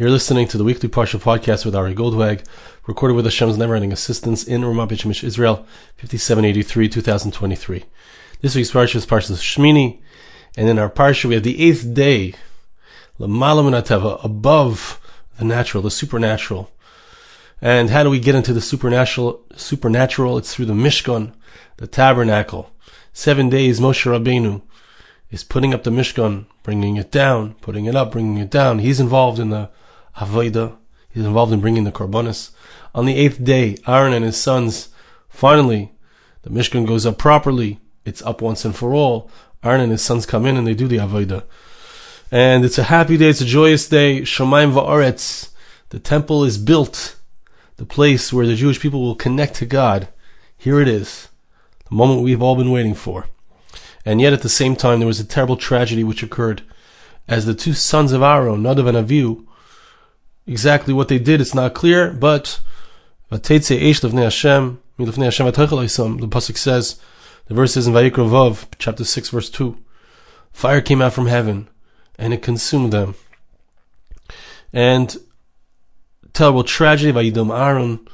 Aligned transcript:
You're 0.00 0.08
listening 0.08 0.48
to 0.48 0.56
the 0.56 0.64
weekly 0.64 0.88
Parsha 0.88 1.20
podcast 1.20 1.66
with 1.66 1.76
Ari 1.76 1.94
Goldwag, 1.94 2.42
recorded 2.86 3.12
with 3.12 3.26
Hashem's 3.26 3.58
never-ending 3.58 3.92
assistance 3.92 4.42
in 4.42 4.62
Ramat 4.62 4.88
Beit 4.88 5.00
Shemesh, 5.00 5.22
Israel, 5.22 5.66
5783, 5.98 6.88
2023. 6.88 7.84
This 8.40 8.54
week's 8.54 8.70
Parsha 8.70 8.96
is 8.96 9.04
Parsha 9.04 9.32
Shmini, 9.32 10.00
and 10.56 10.70
in 10.70 10.78
our 10.78 10.88
Parsha 10.88 11.26
we 11.26 11.34
have 11.34 11.42
the 11.42 11.62
eighth 11.62 11.92
day, 11.92 12.32
Ateva, 13.20 14.24
above 14.24 14.98
the 15.38 15.44
natural, 15.44 15.82
the 15.82 15.90
supernatural. 15.90 16.70
And 17.60 17.90
how 17.90 18.02
do 18.02 18.08
we 18.08 18.20
get 18.20 18.34
into 18.34 18.54
the 18.54 18.62
supernatural? 18.62 19.44
Supernatural, 19.54 20.38
it's 20.38 20.54
through 20.54 20.64
the 20.64 20.72
Mishkan, 20.72 21.34
the 21.76 21.86
tabernacle. 21.86 22.70
Seven 23.12 23.50
days, 23.50 23.80
Moshe 23.80 24.06
Rabbeinu 24.10 24.62
is 25.30 25.44
putting 25.44 25.74
up 25.74 25.84
the 25.84 25.90
Mishkan, 25.90 26.46
bringing 26.62 26.96
it 26.96 27.10
down, 27.10 27.52
putting 27.60 27.84
it 27.84 27.94
up, 27.94 28.12
bringing 28.12 28.38
it 28.38 28.50
down. 28.50 28.78
He's 28.78 28.98
involved 28.98 29.38
in 29.38 29.50
the 29.50 29.68
Avodah. 30.16 30.76
He's 31.08 31.24
involved 31.24 31.52
in 31.52 31.60
bringing 31.60 31.84
the 31.84 31.92
Korbanos. 31.92 32.50
On 32.94 33.04
the 33.04 33.16
eighth 33.16 33.42
day, 33.42 33.76
Aaron 33.86 34.12
and 34.12 34.24
his 34.24 34.36
sons, 34.36 34.88
finally, 35.28 35.92
the 36.42 36.50
Mishkan 36.50 36.86
goes 36.86 37.06
up 37.06 37.18
properly. 37.18 37.80
It's 38.04 38.22
up 38.22 38.40
once 38.40 38.64
and 38.64 38.74
for 38.74 38.94
all. 38.94 39.30
Aaron 39.62 39.80
and 39.80 39.92
his 39.92 40.02
sons 40.02 40.26
come 40.26 40.46
in 40.46 40.56
and 40.56 40.66
they 40.66 40.74
do 40.74 40.88
the 40.88 40.96
Avodah. 40.96 41.44
And 42.30 42.64
it's 42.64 42.78
a 42.78 42.84
happy 42.84 43.16
day, 43.16 43.28
it's 43.28 43.40
a 43.40 43.44
joyous 43.44 43.88
day. 43.88 44.22
Shemaim 44.22 44.72
Va'aretz. 44.72 45.50
The 45.90 45.98
temple 45.98 46.44
is 46.44 46.58
built. 46.58 47.16
The 47.76 47.84
place 47.84 48.32
where 48.32 48.46
the 48.46 48.54
Jewish 48.54 48.80
people 48.80 49.00
will 49.00 49.14
connect 49.14 49.54
to 49.56 49.66
God. 49.66 50.08
Here 50.56 50.80
it 50.80 50.88
is. 50.88 51.28
The 51.88 51.94
moment 51.94 52.22
we've 52.22 52.42
all 52.42 52.56
been 52.56 52.70
waiting 52.70 52.94
for. 52.94 53.26
And 54.04 54.20
yet 54.20 54.32
at 54.32 54.42
the 54.42 54.48
same 54.48 54.76
time, 54.76 54.98
there 55.00 55.08
was 55.08 55.20
a 55.20 55.24
terrible 55.24 55.56
tragedy 55.56 56.04
which 56.04 56.22
occurred. 56.22 56.62
As 57.26 57.46
the 57.46 57.54
two 57.54 57.72
sons 57.72 58.12
of 58.12 58.22
Aaron, 58.22 58.62
Nadav 58.62 58.88
and 58.88 59.08
Avihu, 59.08 59.46
exactly 60.46 60.94
what 60.94 61.08
they 61.08 61.18
did, 61.18 61.40
it's 61.40 61.54
not 61.54 61.74
clear, 61.74 62.12
but 62.12 62.60
the 63.30 63.38
Pasuk 66.28 66.56
says, 66.56 67.00
the 67.46 67.54
verse 67.54 67.76
is 67.76 67.86
in 67.86 67.94
Vayikra 67.94 68.28
Vav, 68.28 68.66
chapter 68.78 69.04
6, 69.04 69.28
verse 69.30 69.50
2. 69.50 69.78
Fire 70.52 70.80
came 70.80 71.00
out 71.02 71.12
from 71.12 71.26
heaven, 71.26 71.68
and 72.18 72.32
it 72.34 72.42
consumed 72.42 72.92
them. 72.92 73.14
And 74.72 75.16
terrible 76.32 76.64
tragedy, 76.64 77.12
Vayidom 77.12 77.56
Aaron, 77.56 78.06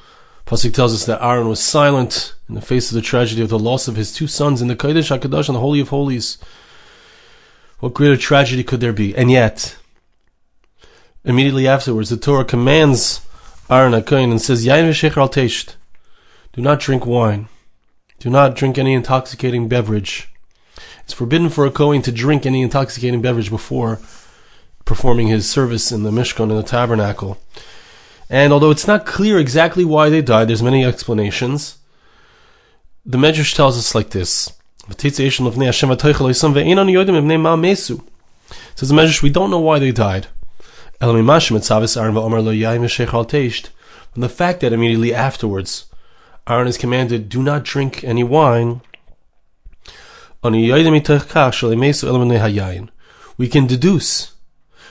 Pasuk 0.46 0.74
tells 0.74 0.94
us 0.94 1.06
that 1.06 1.22
Aaron 1.22 1.48
was 1.48 1.60
silent 1.60 2.34
in 2.48 2.54
the 2.54 2.60
face 2.60 2.90
of 2.90 2.94
the 2.94 3.02
tragedy 3.02 3.42
of 3.42 3.48
the 3.48 3.58
loss 3.58 3.88
of 3.88 3.96
his 3.96 4.12
two 4.12 4.26
sons 4.26 4.62
in 4.62 4.68
the 4.68 4.76
Kodesh 4.76 5.10
HaKadosh 5.10 5.48
and 5.48 5.56
the 5.56 5.60
Holy 5.60 5.80
of 5.80 5.88
Holies. 5.88 6.38
What 7.80 7.94
greater 7.94 8.16
tragedy 8.16 8.62
could 8.62 8.80
there 8.80 8.92
be? 8.92 9.14
And 9.16 9.30
yet, 9.30 9.76
Immediately 11.26 11.66
afterwards, 11.66 12.08
the 12.10 12.16
Torah 12.16 12.44
commands 12.44 13.20
Aaron 13.68 13.92
HaKohen 13.92 14.30
and 14.30 14.40
says, 14.40 14.64
Yain 14.64 14.88
v'shecher 14.88 15.16
al 15.16 15.28
teisht. 15.28 15.74
Do 16.52 16.62
not 16.62 16.78
drink 16.78 17.04
wine. 17.04 17.48
Do 18.20 18.30
not 18.30 18.54
drink 18.54 18.78
any 18.78 18.94
intoxicating 18.94 19.68
beverage. 19.68 20.28
It's 21.02 21.12
forbidden 21.12 21.48
for 21.48 21.66
a 21.66 21.70
Kohen 21.72 22.00
to 22.02 22.12
drink 22.12 22.46
any 22.46 22.62
intoxicating 22.62 23.22
beverage 23.22 23.50
before 23.50 23.98
performing 24.84 25.26
his 25.26 25.50
service 25.50 25.90
in 25.90 26.04
the 26.04 26.12
Mishkan, 26.12 26.48
in 26.50 26.56
the 26.56 26.62
tabernacle. 26.62 27.38
And 28.30 28.52
although 28.52 28.70
it's 28.70 28.86
not 28.86 29.04
clear 29.04 29.40
exactly 29.40 29.84
why 29.84 30.08
they 30.08 30.22
died, 30.22 30.46
there's 30.48 30.62
many 30.62 30.84
explanations. 30.84 31.78
The 33.04 33.18
Medrash 33.18 33.54
tells 33.54 33.76
us 33.76 33.96
like 33.96 34.10
this. 34.10 34.52
Says 34.88 35.16
the 35.16 35.34
Medrash, 38.94 39.22
we 39.22 39.30
don't 39.30 39.50
know 39.50 39.58
why 39.58 39.80
they 39.80 39.90
died. 39.90 40.28
From 41.00 41.22
the 44.22 44.28
fact 44.28 44.60
that 44.60 44.72
immediately 44.72 45.14
afterwards, 45.14 45.86
Aaron 46.48 46.68
is 46.68 46.78
commanded, 46.78 47.28
do 47.28 47.42
not 47.42 47.64
drink 47.64 48.02
any 48.02 48.24
wine, 48.24 48.80
we 50.42 50.68
can 53.48 53.66
deduce 53.66 54.32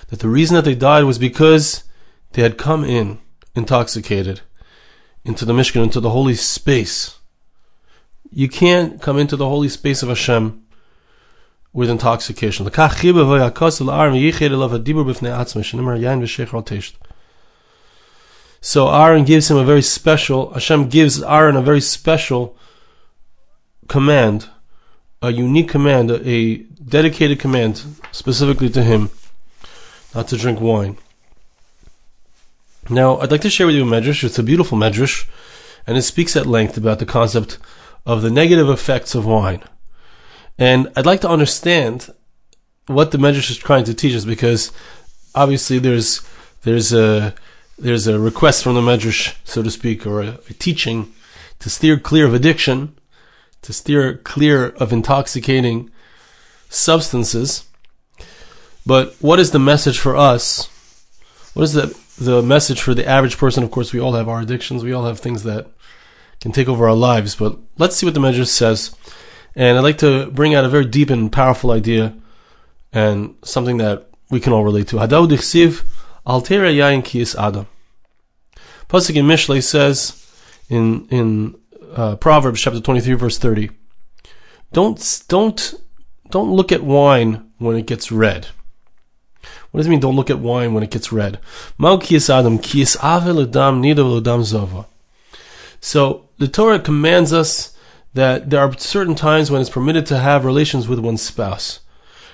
that 0.07 0.19
the 0.19 0.27
reason 0.27 0.55
that 0.55 0.65
they 0.65 0.75
died 0.75 1.05
was 1.05 1.17
because 1.17 1.83
they 2.33 2.41
had 2.43 2.57
come 2.57 2.83
in 2.83 3.19
intoxicated 3.55 4.41
into 5.23 5.45
the 5.45 5.53
Mishkan, 5.53 5.83
into 5.83 5.99
the 5.99 6.11
holy 6.11 6.35
space. 6.35 7.17
You 8.29 8.47
can't 8.47 9.01
come 9.01 9.17
into 9.17 9.35
the 9.35 9.49
holy 9.49 9.69
space 9.69 10.03
of 10.03 10.09
Hashem 10.09 10.64
with 11.75 11.89
intoxication. 11.89 12.65
So 18.61 18.89
Aaron 18.89 19.25
gives 19.25 19.51
him 19.51 19.57
a 19.57 19.65
very 19.65 19.81
special, 19.81 20.53
Hashem 20.53 20.87
gives 20.87 21.21
Aaron 21.21 21.57
a 21.57 21.61
very 21.61 21.81
special 21.81 22.57
command, 23.89 24.47
a 25.21 25.31
unique 25.31 25.67
command, 25.69 26.09
a 26.11 26.57
dedicated 26.57 27.39
command 27.39 27.83
specifically 28.13 28.69
to 28.69 28.81
him, 28.81 29.09
not 30.15 30.29
to 30.29 30.37
drink 30.37 30.61
wine. 30.61 30.97
Now, 32.89 33.17
I'd 33.17 33.31
like 33.31 33.41
to 33.41 33.49
share 33.49 33.67
with 33.67 33.75
you 33.75 33.83
a 33.83 33.85
medrash. 33.85 34.23
It's 34.23 34.39
a 34.39 34.43
beautiful 34.43 34.77
medrash, 34.77 35.27
and 35.85 35.97
it 35.97 36.03
speaks 36.03 36.37
at 36.37 36.45
length 36.45 36.77
about 36.77 36.99
the 36.99 37.05
concept 37.05 37.57
of 38.05 38.21
the 38.21 38.31
negative 38.31 38.69
effects 38.69 39.13
of 39.13 39.25
wine. 39.25 39.61
And 40.57 40.91
I'd 40.95 41.05
like 41.05 41.21
to 41.21 41.29
understand 41.29 42.13
what 42.87 43.11
the 43.11 43.17
Medrash 43.17 43.49
is 43.49 43.57
trying 43.57 43.83
to 43.85 43.93
teach 43.93 44.15
us 44.15 44.25
because 44.25 44.71
obviously 45.33 45.79
there's 45.79 46.21
there's 46.63 46.93
a 46.93 47.33
there's 47.77 48.07
a 48.07 48.19
request 48.19 48.63
from 48.63 48.75
the 48.75 48.81
Medrash, 48.81 49.35
so 49.43 49.61
to 49.61 49.69
speak, 49.69 50.07
or 50.07 50.21
a, 50.21 50.39
a 50.49 50.53
teaching 50.53 51.13
to 51.59 51.69
steer 51.69 51.99
clear 51.99 52.25
of 52.25 52.33
addiction, 52.33 52.97
to 53.61 53.73
steer 53.73 54.17
clear 54.17 54.69
of 54.69 54.93
intoxicating 54.93 55.91
substances. 56.69 57.65
But 58.85 59.15
what 59.19 59.39
is 59.39 59.51
the 59.51 59.59
message 59.59 59.99
for 59.99 60.15
us? 60.15 60.69
What 61.53 61.63
is 61.63 61.73
the 61.73 61.97
the 62.17 62.41
message 62.41 62.81
for 62.81 62.93
the 62.93 63.07
average 63.07 63.37
person? 63.37 63.63
Of 63.63 63.71
course, 63.71 63.91
we 63.91 63.99
all 63.99 64.13
have 64.13 64.29
our 64.29 64.41
addictions. 64.41 64.83
We 64.83 64.93
all 64.93 65.05
have 65.05 65.19
things 65.19 65.43
that 65.43 65.67
can 66.39 66.51
take 66.51 66.69
over 66.69 66.87
our 66.87 66.95
lives. 66.95 67.35
But 67.35 67.57
let's 67.77 67.95
see 67.95 68.05
what 68.05 68.13
the 68.13 68.21
Medrash 68.21 68.47
says 68.47 68.95
and 69.55 69.77
I'd 69.77 69.83
like 69.83 69.99
to 69.99 70.29
bring 70.31 70.53
out 70.53 70.65
a 70.65 70.69
very 70.69 70.85
deep 70.85 71.09
and 71.09 71.31
powerful 71.31 71.71
idea 71.71 72.13
and 72.91 73.35
something 73.43 73.77
that 73.77 74.09
we 74.29 74.39
can 74.39 74.53
all 74.53 74.63
relate 74.63 74.87
to. 74.89 74.97
Hadaud 74.97 75.29
ichsiv 75.29 75.85
altera 76.25 76.71
yain 76.71 77.01
kiyis 77.03 77.35
adam. 77.37 77.67
Pasuk 78.89 79.15
in 79.15 79.25
Mishlei 79.25 79.63
says 79.63 80.21
in 80.69 81.07
in 81.09 81.55
uh, 81.93 82.15
Proverbs 82.17 82.61
chapter 82.61 82.79
23 82.79 83.13
verse 83.13 83.37
30. 83.37 83.69
Don't 84.73 85.23
don't 85.27 85.73
don't 86.29 86.51
look 86.51 86.71
at 86.71 86.83
wine 86.83 87.51
when 87.57 87.77
it 87.77 87.85
gets 87.85 88.11
red. 88.11 88.47
What 89.71 89.79
does 89.79 89.87
it 89.87 89.89
mean? 89.89 89.99
Don't 89.99 90.15
look 90.15 90.29
at 90.29 90.39
wine 90.39 90.73
when 90.73 90.83
it 90.83 90.91
gets 90.91 91.11
red. 91.11 91.39
Mal 91.77 91.99
kiyis 91.99 92.29
adam 92.29 92.59
kiyis 92.59 92.97
avel 92.97 93.41
adam 93.41 93.81
zova. 94.41 94.85
So 95.79 96.29
the 96.37 96.47
Torah 96.47 96.79
commands 96.79 97.31
us 97.31 97.74
that 98.15 98.49
there 98.49 98.61
are 98.61 98.73
certain 98.77 99.13
times 99.13 99.51
when 99.51 99.59
it's 99.59 99.69
permitted 99.69 100.05
to 100.05 100.17
have 100.17 100.45
relations 100.45 100.87
with 100.87 100.99
one's 100.99 101.21
spouse. 101.21 101.81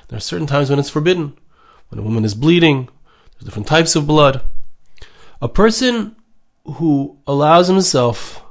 There 0.08 0.18
are 0.18 0.22
certain 0.22 0.46
times 0.46 0.70
when 0.70 0.78
it's 0.78 0.92
forbidden. 0.92 1.36
When 1.90 1.98
a 1.98 2.04
woman 2.04 2.24
is 2.24 2.36
bleeding, 2.36 2.88
there's 3.34 3.46
different 3.46 3.68
types 3.68 3.96
of 3.96 4.06
blood. 4.06 4.44
A 5.42 5.50
person 5.50 6.16
who 6.76 7.18
allows 7.26 7.68
himself 7.68 8.44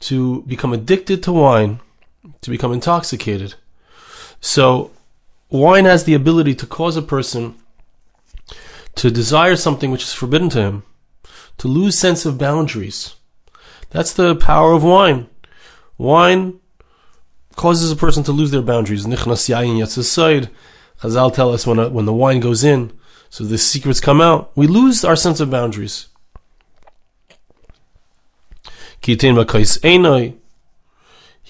to 0.00 0.42
become 0.42 0.74
addicted 0.74 1.22
to 1.22 1.32
wine, 1.32 1.80
to 2.42 2.50
become 2.50 2.74
intoxicated. 2.74 3.54
So, 4.42 4.90
wine 5.48 5.86
has 5.86 6.04
the 6.04 6.14
ability 6.14 6.54
to 6.56 6.66
cause 6.66 6.98
a 6.98 7.02
person 7.02 7.54
to 8.96 9.10
desire 9.10 9.56
something 9.56 9.90
which 9.90 10.02
is 10.02 10.12
forbidden 10.12 10.50
to 10.50 10.60
him, 10.60 10.82
to 11.56 11.68
lose 11.68 11.98
sense 11.98 12.26
of 12.26 12.36
boundaries. 12.36 13.14
That's 13.88 14.12
the 14.12 14.36
power 14.36 14.74
of 14.74 14.84
wine. 14.84 15.28
Wine 15.98 16.60
causes 17.56 17.90
a 17.90 17.96
person 17.96 18.22
to 18.22 18.32
lose 18.32 18.52
their 18.52 18.62
boundaries. 18.62 19.04
Nichnas 19.04 19.48
yayin 19.48 19.78
yatzasayid. 19.78 20.48
Chazal 21.02 21.34
tell 21.34 21.52
us 21.52 21.66
when, 21.66 21.78
a, 21.78 21.88
when 21.88 22.06
the 22.06 22.12
wine 22.12 22.40
goes 22.40 22.64
in, 22.64 22.92
so 23.30 23.44
the 23.44 23.58
secrets 23.58 24.00
come 24.00 24.20
out, 24.20 24.50
we 24.56 24.66
lose 24.66 25.04
our 25.04 25.16
sense 25.16 25.40
of 25.40 25.50
boundaries. 25.50 26.08
He 29.00 29.16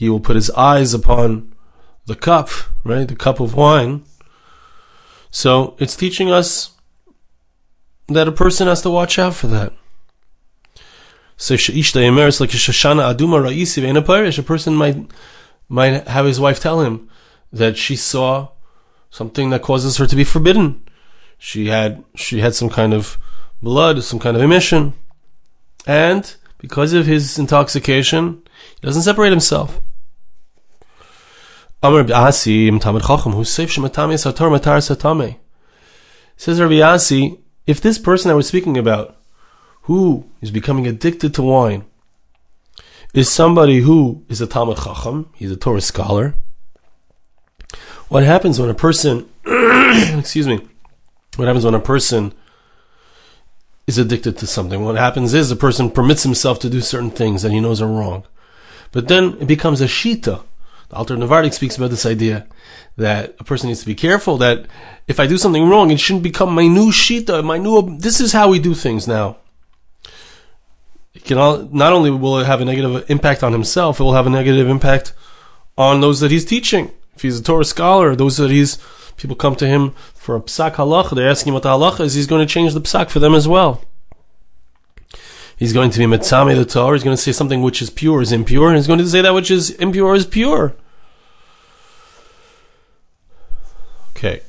will 0.08 0.20
put 0.20 0.36
his 0.36 0.50
eyes 0.50 0.94
upon 0.94 1.52
the 2.06 2.14
cup, 2.14 2.50
right? 2.84 3.08
The 3.08 3.16
cup 3.16 3.40
of 3.40 3.54
wine. 3.54 4.04
So 5.30 5.76
it's 5.78 5.96
teaching 5.96 6.30
us 6.30 6.72
that 8.08 8.28
a 8.28 8.32
person 8.32 8.66
has 8.66 8.82
to 8.82 8.90
watch 8.90 9.18
out 9.18 9.34
for 9.34 9.46
that. 9.48 9.72
So 11.40 11.54
Ishta 11.54 12.40
like 12.40 12.50
Shoshana 12.50 13.14
Aduma 13.14 13.40
Ra'isi 13.40 13.84
in 13.84 13.96
a 13.96 14.02
parish, 14.02 14.38
a 14.38 14.42
person 14.42 14.74
might 14.74 14.96
might 15.68 16.08
have 16.08 16.26
his 16.26 16.40
wife 16.40 16.58
tell 16.58 16.80
him 16.80 17.08
that 17.52 17.78
she 17.78 17.94
saw 17.94 18.48
something 19.10 19.50
that 19.50 19.62
causes 19.62 19.98
her 19.98 20.06
to 20.06 20.16
be 20.16 20.24
forbidden. 20.24 20.82
She 21.38 21.68
had 21.68 22.04
she 22.16 22.40
had 22.40 22.56
some 22.56 22.68
kind 22.68 22.92
of 22.92 23.18
blood, 23.62 24.02
some 24.02 24.18
kind 24.18 24.36
of 24.36 24.42
emission. 24.42 24.94
And 25.86 26.34
because 26.58 26.92
of 26.92 27.06
his 27.06 27.38
intoxication, 27.38 28.42
he 28.80 28.86
doesn't 28.86 29.02
separate 29.02 29.30
himself. 29.30 29.80
Says 36.36 36.60
Rabbi 36.60 36.80
Asi, 36.80 37.38
if 37.66 37.80
this 37.80 37.98
person 37.98 38.28
that 38.28 38.34
we're 38.34 38.42
speaking 38.42 38.76
about, 38.76 39.17
who 39.88 40.28
is 40.42 40.50
becoming 40.50 40.86
addicted 40.86 41.32
to 41.32 41.42
wine, 41.42 41.82
is 43.14 43.32
somebody 43.32 43.80
who 43.80 44.22
is 44.28 44.38
a 44.38 44.46
Talmud 44.46 44.76
Chacham, 44.76 45.30
he's 45.34 45.50
a 45.50 45.56
Torah 45.56 45.80
scholar, 45.80 46.34
what 48.08 48.22
happens 48.22 48.60
when 48.60 48.68
a 48.68 48.74
person, 48.74 49.26
excuse 49.46 50.46
me, 50.46 50.60
what 51.36 51.48
happens 51.48 51.64
when 51.64 51.72
a 51.74 51.80
person 51.80 52.34
is 53.86 53.96
addicted 53.96 54.36
to 54.36 54.46
something? 54.46 54.84
What 54.84 54.96
happens 54.96 55.32
is 55.32 55.48
the 55.48 55.56
person 55.56 55.90
permits 55.90 56.22
himself 56.22 56.58
to 56.58 56.68
do 56.68 56.82
certain 56.82 57.10
things 57.10 57.40
that 57.40 57.52
he 57.52 57.58
knows 57.58 57.80
are 57.80 57.88
wrong. 57.88 58.26
But 58.92 59.08
then 59.08 59.38
it 59.40 59.46
becomes 59.46 59.80
a 59.80 59.86
shita. 59.86 60.44
The 60.90 60.96
Alter 60.96 61.16
Navardik 61.16 61.54
speaks 61.54 61.78
about 61.78 61.88
this 61.88 62.04
idea 62.04 62.46
that 62.98 63.36
a 63.40 63.44
person 63.44 63.68
needs 63.68 63.80
to 63.80 63.86
be 63.86 63.94
careful 63.94 64.36
that 64.36 64.66
if 65.06 65.18
I 65.18 65.26
do 65.26 65.38
something 65.38 65.66
wrong, 65.66 65.90
it 65.90 65.98
shouldn't 65.98 66.24
become 66.24 66.54
my 66.54 66.66
new 66.66 66.90
shita, 66.90 67.42
my 67.42 67.56
new, 67.56 67.96
this 67.98 68.20
is 68.20 68.34
how 68.34 68.50
we 68.50 68.58
do 68.58 68.74
things 68.74 69.08
now. 69.08 69.38
It 71.14 71.24
can 71.24 71.38
all, 71.38 71.58
not 71.72 71.92
only 71.92 72.10
will 72.10 72.38
it 72.38 72.46
have 72.46 72.60
a 72.60 72.64
negative 72.64 73.10
impact 73.10 73.42
on 73.42 73.52
himself, 73.52 73.98
it 73.98 74.02
will 74.02 74.14
have 74.14 74.26
a 74.26 74.30
negative 74.30 74.68
impact 74.68 75.12
on 75.76 76.00
those 76.00 76.20
that 76.20 76.30
he's 76.30 76.44
teaching 76.44 76.92
if 77.18 77.22
he's 77.22 77.40
a 77.40 77.42
Torah 77.42 77.64
scholar, 77.64 78.14
those 78.14 78.36
that 78.36 78.50
he's 78.50 78.78
people 79.16 79.34
come 79.34 79.56
to 79.56 79.66
him 79.66 79.90
for 80.14 80.36
a 80.36 80.40
psak 80.40 80.74
halacha, 80.74 81.16
they're 81.16 81.28
asking 81.28 81.50
him 81.50 81.54
what 81.54 81.64
the 81.64 81.68
halacha 81.68 82.00
is, 82.00 82.14
he's 82.14 82.28
going 82.28 82.46
to 82.46 82.52
change 82.52 82.74
the 82.74 82.80
psak 82.80 83.10
for 83.10 83.18
them 83.18 83.34
as 83.34 83.48
well. 83.48 83.82
He's 85.56 85.72
going 85.72 85.90
to 85.90 85.98
be 85.98 86.04
metzame 86.04 86.54
the 86.54 86.64
Torah, 86.64 86.96
he's 86.96 87.02
going 87.02 87.16
to 87.16 87.20
say 87.20 87.32
something 87.32 87.60
which 87.60 87.82
is 87.82 87.90
pure 87.90 88.22
is 88.22 88.30
impure, 88.30 88.68
and 88.68 88.76
he's 88.76 88.86
going 88.86 89.00
to 89.00 89.08
say 89.08 89.20
that 89.20 89.34
which 89.34 89.50
is 89.50 89.70
impure 89.70 90.14
is 90.14 90.26
pure. 90.26 90.76
Okay. 94.10 94.42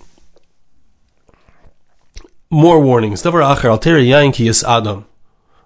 More 2.51 2.79
warnings. 2.79 3.23
Davar 3.23 3.55
acher 3.55 3.75
alteri 3.75 4.07
yain 4.07 4.31
ki 4.31 4.51
adam. 4.67 5.05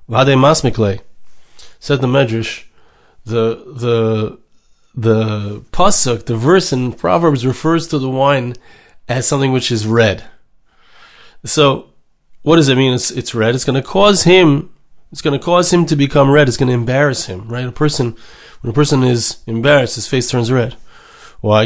Vade 0.07 0.37
masmikle. 0.37 0.99
Said 1.79 2.01
the 2.01 2.07
Medrash, 2.07 2.63
the 3.25 3.63
the 3.75 4.39
the 4.95 5.61
pasuk, 5.71 6.25
the 6.25 6.35
verse 6.35 6.71
in 6.71 6.93
Proverbs 6.93 7.45
refers 7.45 7.87
to 7.87 7.99
the 7.99 8.09
wine 8.09 8.55
as 9.07 9.27
something 9.27 9.51
which 9.51 9.71
is 9.71 9.87
red. 9.87 10.23
So, 11.45 11.89
what 12.43 12.55
does 12.57 12.69
it 12.69 12.77
mean? 12.77 12.93
It's 12.93 13.11
it's 13.11 13.35
red. 13.35 13.55
It's 13.55 13.65
going 13.65 13.81
to 13.81 13.87
cause 13.87 14.23
him. 14.23 14.69
It's 15.11 15.21
going 15.21 15.37
to 15.37 15.43
cause 15.43 15.71
him 15.71 15.85
to 15.87 15.95
become 15.95 16.31
red. 16.31 16.47
It's 16.47 16.57
going 16.57 16.69
to 16.69 16.73
embarrass 16.73 17.25
him, 17.25 17.47
right? 17.47 17.65
A 17.65 17.71
person, 17.71 18.15
when 18.61 18.71
a 18.71 18.73
person 18.73 19.03
is 19.03 19.37
embarrassed, 19.45 19.95
his 19.95 20.07
face 20.07 20.29
turns 20.29 20.51
red. 20.51 20.75
Why? 21.41 21.65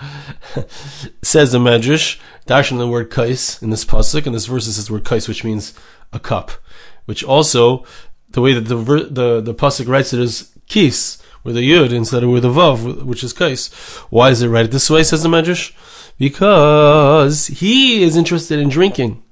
Says 1.22 1.52
the 1.52 1.58
Medrash, 1.58 2.18
dashing 2.46 2.78
the 2.78 2.86
word 2.86 3.10
kais 3.10 3.62
in 3.62 3.70
this 3.70 3.84
pasuk, 3.84 4.26
and 4.26 4.34
this 4.34 4.46
verse 4.46 4.66
says 4.66 4.86
the 4.86 4.92
word 4.92 5.04
kais, 5.04 5.28
which 5.28 5.44
means 5.44 5.74
a 6.12 6.20
cup, 6.20 6.50
which 7.06 7.24
also 7.24 7.84
the 8.30 8.40
way 8.40 8.52
that 8.52 8.62
the 8.62 8.76
the 8.76 9.40
the 9.40 9.54
pasuk 9.54 9.88
writes 9.88 10.12
it 10.12 10.20
is 10.20 10.52
kis 10.66 11.22
with 11.44 11.56
a 11.56 11.60
yud 11.60 11.92
instead 11.92 12.22
of 12.22 12.30
with 12.30 12.44
a 12.44 12.48
vav, 12.48 13.04
which 13.04 13.24
is 13.24 13.32
kais. 13.32 13.68
Why 14.10 14.30
is 14.30 14.42
it 14.42 14.48
right 14.48 14.70
this 14.70 14.90
way? 14.90 15.02
Says 15.02 15.22
the 15.22 15.28
Medrash, 15.28 15.72
because 16.18 17.46
he 17.46 18.02
is 18.02 18.16
interested 18.16 18.58
in 18.58 18.68
drinking, 18.68 19.22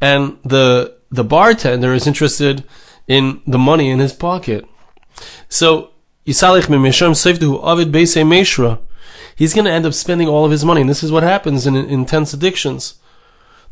and 0.00 0.38
the 0.44 0.96
the 1.10 1.24
bartender 1.24 1.94
is 1.94 2.06
interested 2.06 2.64
in 3.06 3.40
the 3.46 3.58
money 3.58 3.90
in 3.90 4.00
his 4.00 4.12
pocket. 4.12 4.66
So 5.48 5.90
Yisalich 6.26 6.66
mimisham 6.66 7.12
seifdu 7.14 7.62
avid 7.62 7.92
beise 7.92 8.22
meshra. 8.24 8.80
He's 9.34 9.54
going 9.54 9.64
to 9.64 9.70
end 9.70 9.86
up 9.86 9.94
spending 9.94 10.28
all 10.28 10.44
of 10.44 10.50
his 10.50 10.64
money, 10.64 10.80
and 10.80 10.90
this 10.90 11.02
is 11.02 11.12
what 11.12 11.22
happens 11.22 11.66
in, 11.66 11.76
in 11.76 11.86
intense 11.86 12.32
addictions. 12.32 12.94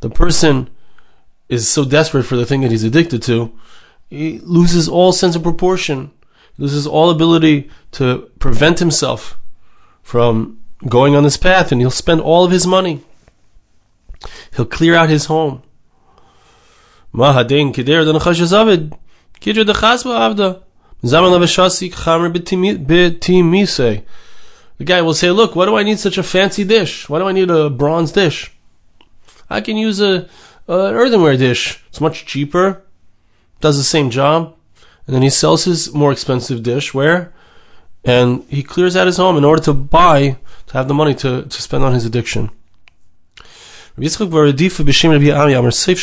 The 0.01 0.11
person 0.11 0.71
is 1.49 1.69
so 1.69 1.85
desperate 1.85 2.25
for 2.25 2.37
the 2.37 2.47
thing 2.47 2.61
that 2.63 2.71
he's 2.71 2.85
addicted 2.85 3.23
to 3.23 3.53
he 4.15 4.39
loses 4.41 4.89
all 4.89 5.13
sense 5.13 5.37
of 5.37 5.43
proportion, 5.43 6.13
loses 6.59 6.87
all 6.87 7.11
ability 7.11 7.71
to 7.93 8.31
prevent 8.39 8.79
himself 8.79 9.39
from 10.03 10.61
going 10.89 11.17
on 11.17 11.25
this 11.25 11.37
path, 11.37 11.73
and 11.73 11.81
he'll 11.81 11.91
spend 11.91 12.21
all 12.21 12.45
of 12.45 12.53
his 12.53 12.67
money. 12.67 13.03
He'll 14.55 14.67
clear 14.67 14.95
out 14.95 15.09
his 15.09 15.27
home. 15.27 15.63
The 24.79 24.85
guy 24.85 25.03
will 25.03 25.15
say, 25.15 25.31
Look, 25.31 25.55
why 25.55 25.67
do 25.67 25.77
I 25.77 25.83
need 25.83 25.99
such 25.99 26.19
a 26.19 26.23
fancy 26.23 26.65
dish? 26.65 27.09
Why 27.09 27.19
do 27.19 27.27
I 27.27 27.33
need 27.33 27.51
a 27.51 27.71
bronze 27.71 28.13
dish? 28.13 28.53
I 29.49 29.61
can 29.61 29.77
use 29.77 30.01
a, 30.01 30.29
a 30.67 30.73
earthenware 30.73 31.37
dish. 31.37 31.83
It's 31.89 32.01
much 32.01 32.27
cheaper 32.27 32.83
does 33.61 33.79
the 33.79 33.85
same 33.85 34.11
job, 34.11 34.55
and 35.07 35.15
then 35.15 35.23
he 35.23 35.31
sells 35.31 35.65
his 35.65 35.95
more 35.95 36.13
expensive 36.13 36.63
dish 36.63 36.93
where, 36.93 37.33
and 38.05 38.45
he 38.49 38.63
clears 38.63 38.95
out 38.95 39.07
his 39.07 39.17
home 39.17 39.39
in 39.39 39.45
order 39.45 39.63
to 39.63 39.73
buy 39.73 40.37
to 40.67 40.73
have 40.75 40.87
the 40.87 40.95
money 40.95 41.15
to, 41.15 41.45
to 41.45 41.63
spend 41.63 41.83
on 41.83 41.95
his 41.95 42.05
addiction. 42.05 42.51
Rabbi 43.97 44.09
Ami 44.09 45.55
Amar 45.55 45.71
Seif 45.71 45.99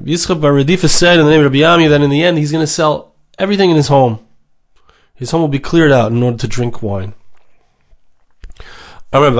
Yitzchak 0.00 0.40
bar 0.40 0.88
said 0.88 1.20
in 1.20 1.26
the 1.26 1.30
name 1.30 1.40
of 1.40 1.52
Rabbi 1.52 1.62
Ami 1.62 1.86
that 1.86 2.00
in 2.00 2.10
the 2.10 2.24
end 2.24 2.38
he's 2.38 2.50
going 2.50 2.62
to 2.62 2.66
sell 2.66 3.14
everything 3.38 3.70
in 3.70 3.76
his 3.76 3.88
home. 3.88 4.23
His 5.16 5.30
home 5.30 5.42
will 5.42 5.48
be 5.48 5.60
cleared 5.60 5.92
out 5.92 6.10
in 6.10 6.22
order 6.22 6.38
to 6.38 6.48
drink 6.48 6.82
wine. 6.82 7.14
Amar 9.12 9.30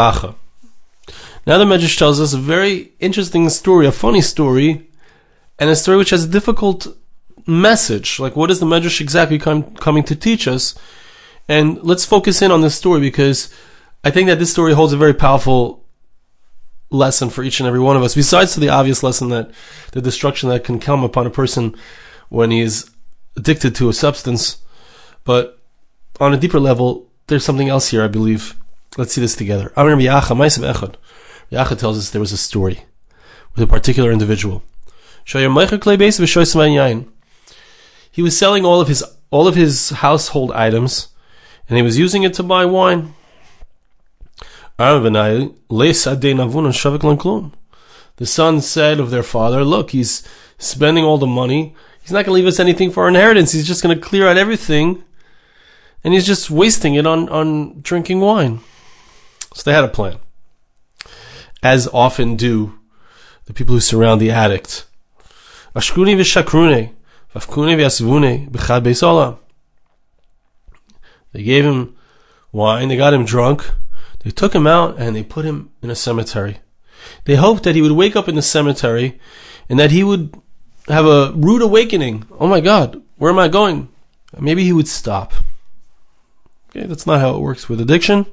Now 1.47 1.59
the 1.59 1.65
Medrash 1.65 1.99
tells 1.99 2.21
us 2.21 2.33
a 2.33 2.39
very 2.39 2.93
interesting 3.01 3.49
story, 3.49 3.87
a 3.87 3.93
funny 3.93 4.21
story, 4.21 4.89
and 5.59 5.69
a 5.69 5.75
story 5.75 5.99
which 5.99 6.11
has 6.11 6.25
a 6.25 6.29
difficult 6.29 6.87
message. 7.45 8.21
Like, 8.21 8.37
what 8.37 8.53
is 8.53 8.61
the 8.61 8.67
Medrash 8.67 9.01
exactly 9.01 9.39
com- 9.39 9.75
coming 9.75 10.05
to 10.05 10.15
teach 10.15 10.47
us? 10.47 10.77
And 11.49 11.83
let's 11.83 12.05
focus 12.05 12.41
in 12.41 12.53
on 12.53 12.61
this 12.61 12.77
story 12.77 13.01
because 13.01 13.53
I 14.05 14.11
think 14.11 14.29
that 14.29 14.39
this 14.39 14.53
story 14.53 14.75
holds 14.75 14.93
a 14.93 14.97
very 14.97 15.13
powerful 15.13 15.85
lesson 16.91 17.31
for 17.31 17.43
each 17.43 17.59
and 17.59 17.67
every 17.67 17.81
one 17.81 17.97
of 17.97 18.03
us. 18.05 18.15
Besides 18.15 18.55
the 18.55 18.69
obvious 18.69 19.03
lesson 19.03 19.29
that 19.31 19.51
the 19.91 20.01
destruction 20.01 20.49
that 20.51 20.63
can 20.63 20.79
come 20.79 21.03
upon 21.03 21.27
a 21.27 21.31
person 21.31 21.75
when 22.29 22.53
he 22.53 22.61
is 22.61 22.91
addicted 23.37 23.75
to 23.75 23.89
a 23.89 23.93
substance, 23.93 24.59
but 25.25 25.59
on 26.21 26.35
a 26.35 26.37
deeper 26.37 26.61
level, 26.61 27.07
there's 27.27 27.45
something 27.45 27.69
else 27.69 27.89
here, 27.89 28.03
I 28.03 28.09
believe. 28.09 28.57
Let's 28.97 29.13
see 29.13 29.21
this 29.21 29.37
together. 29.37 29.73
Yachad 31.51 31.79
tells 31.79 31.99
us 31.99 32.11
there 32.11 32.21
was 32.21 32.33
a 32.33 32.37
story 32.37 32.85
with 33.55 33.63
a 33.63 33.67
particular 33.67 34.13
individual. 34.13 34.63
He 38.11 38.23
was 38.23 38.37
selling 38.37 38.65
all 38.65 38.81
of 38.81 38.89
his 38.89 39.03
all 39.31 39.49
of 39.49 39.57
his 39.57 39.91
household 39.91 40.53
items, 40.53 41.09
and 41.69 41.77
he 41.77 41.83
was 41.83 41.99
using 41.99 42.23
it 42.23 42.35
to 42.35 42.43
buy 42.43 42.65
wine. 42.65 43.15
The 48.17 48.27
son 48.27 48.61
said 48.61 49.01
of 49.01 49.11
their 49.11 49.23
father, 49.25 49.65
"Look, 49.65 49.91
he's 49.91 50.23
spending 50.59 51.05
all 51.05 51.19
the 51.19 51.27
money. 51.27 51.75
He's 52.03 52.13
not 52.13 52.25
going 52.25 52.27
to 52.27 52.33
leave 52.33 52.47
us 52.47 52.61
anything 52.61 52.91
for 52.91 53.05
our 53.05 53.09
inheritance. 53.09 53.53
He's 53.53 53.67
just 53.67 53.83
going 53.83 53.97
to 53.97 54.01
clear 54.01 54.29
out 54.29 54.37
everything, 54.37 55.03
and 56.05 56.15
he's 56.15 56.27
just 56.27 56.51
wasting 56.51 56.95
it 56.95 57.07
on 57.07 57.29
on 57.29 57.81
drinking 57.81 58.21
wine." 58.21 58.61
So 59.55 59.63
they 59.65 59.75
had 59.75 59.85
a 59.85 59.89
plan 59.89 60.19
as 61.65 61.89
often 61.93 62.37
do 62.37 62.75
the 63.47 63.55
people 63.55 63.75
who 63.75 63.81
surround 63.81 64.21
the 64.21 64.31
addict. 64.31 64.85
They 71.33 71.43
gave 71.43 71.65
him 71.65 71.97
wine, 72.53 72.89
they 72.89 72.97
got 72.97 73.15
him 73.15 73.25
drunk, 73.25 73.69
they 74.23 74.31
took 74.31 74.55
him 74.55 74.67
out 74.67 74.97
and 74.99 75.17
they 75.17 75.23
put 75.23 75.45
him 75.45 75.71
in 75.83 75.91
a 75.91 75.97
cemetery. 75.97 76.59
They 77.25 77.35
hoped 77.35 77.65
that 77.65 77.75
he 77.75 77.83
would 77.83 77.93
wake 77.93 78.15
up 78.15 78.29
in 78.29 78.37
the 78.37 78.43
cemetery 78.43 79.19
and 79.69 79.79
that 79.79 79.91
he 79.91 80.05
would 80.05 80.35
have 80.89 81.07
a 81.07 81.33
rude 81.35 81.63
awakening. 81.63 82.25
Oh 82.39 82.47
my 82.47 82.61
God, 82.61 83.03
where 83.17 83.31
am 83.31 83.39
I 83.39 83.49
going? 83.49 83.89
Maybe 84.39 84.65
he 84.65 84.73
would 84.73 84.89
stop. 84.89 85.33
Okay, 86.75 86.87
that's 86.87 87.07
not 87.07 87.21
how 87.21 87.37
it 87.37 87.41
works 87.41 87.69
with 87.69 87.81
addiction. 87.81 88.27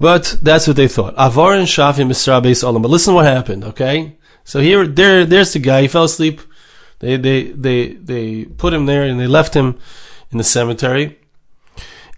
But 0.00 0.36
that's 0.42 0.66
what 0.66 0.76
they 0.76 0.88
thought. 0.88 1.14
Avar 1.16 1.54
and 1.54 1.66
Shafim 1.66 2.10
Beis 2.10 2.64
Olam. 2.64 2.82
But 2.82 2.90
listen 2.90 3.14
what 3.14 3.24
happened, 3.24 3.64
okay? 3.64 4.16
So 4.42 4.60
here, 4.60 4.86
there, 4.86 5.24
there's 5.24 5.52
the 5.52 5.60
guy. 5.60 5.82
He 5.82 5.88
fell 5.88 6.04
asleep. 6.04 6.40
They, 6.98 7.16
they, 7.16 7.52
they, 7.52 7.92
they 7.92 8.44
put 8.46 8.74
him 8.74 8.86
there 8.86 9.04
and 9.04 9.20
they 9.20 9.28
left 9.28 9.54
him 9.54 9.78
in 10.32 10.38
the 10.38 10.44
cemetery. 10.44 11.18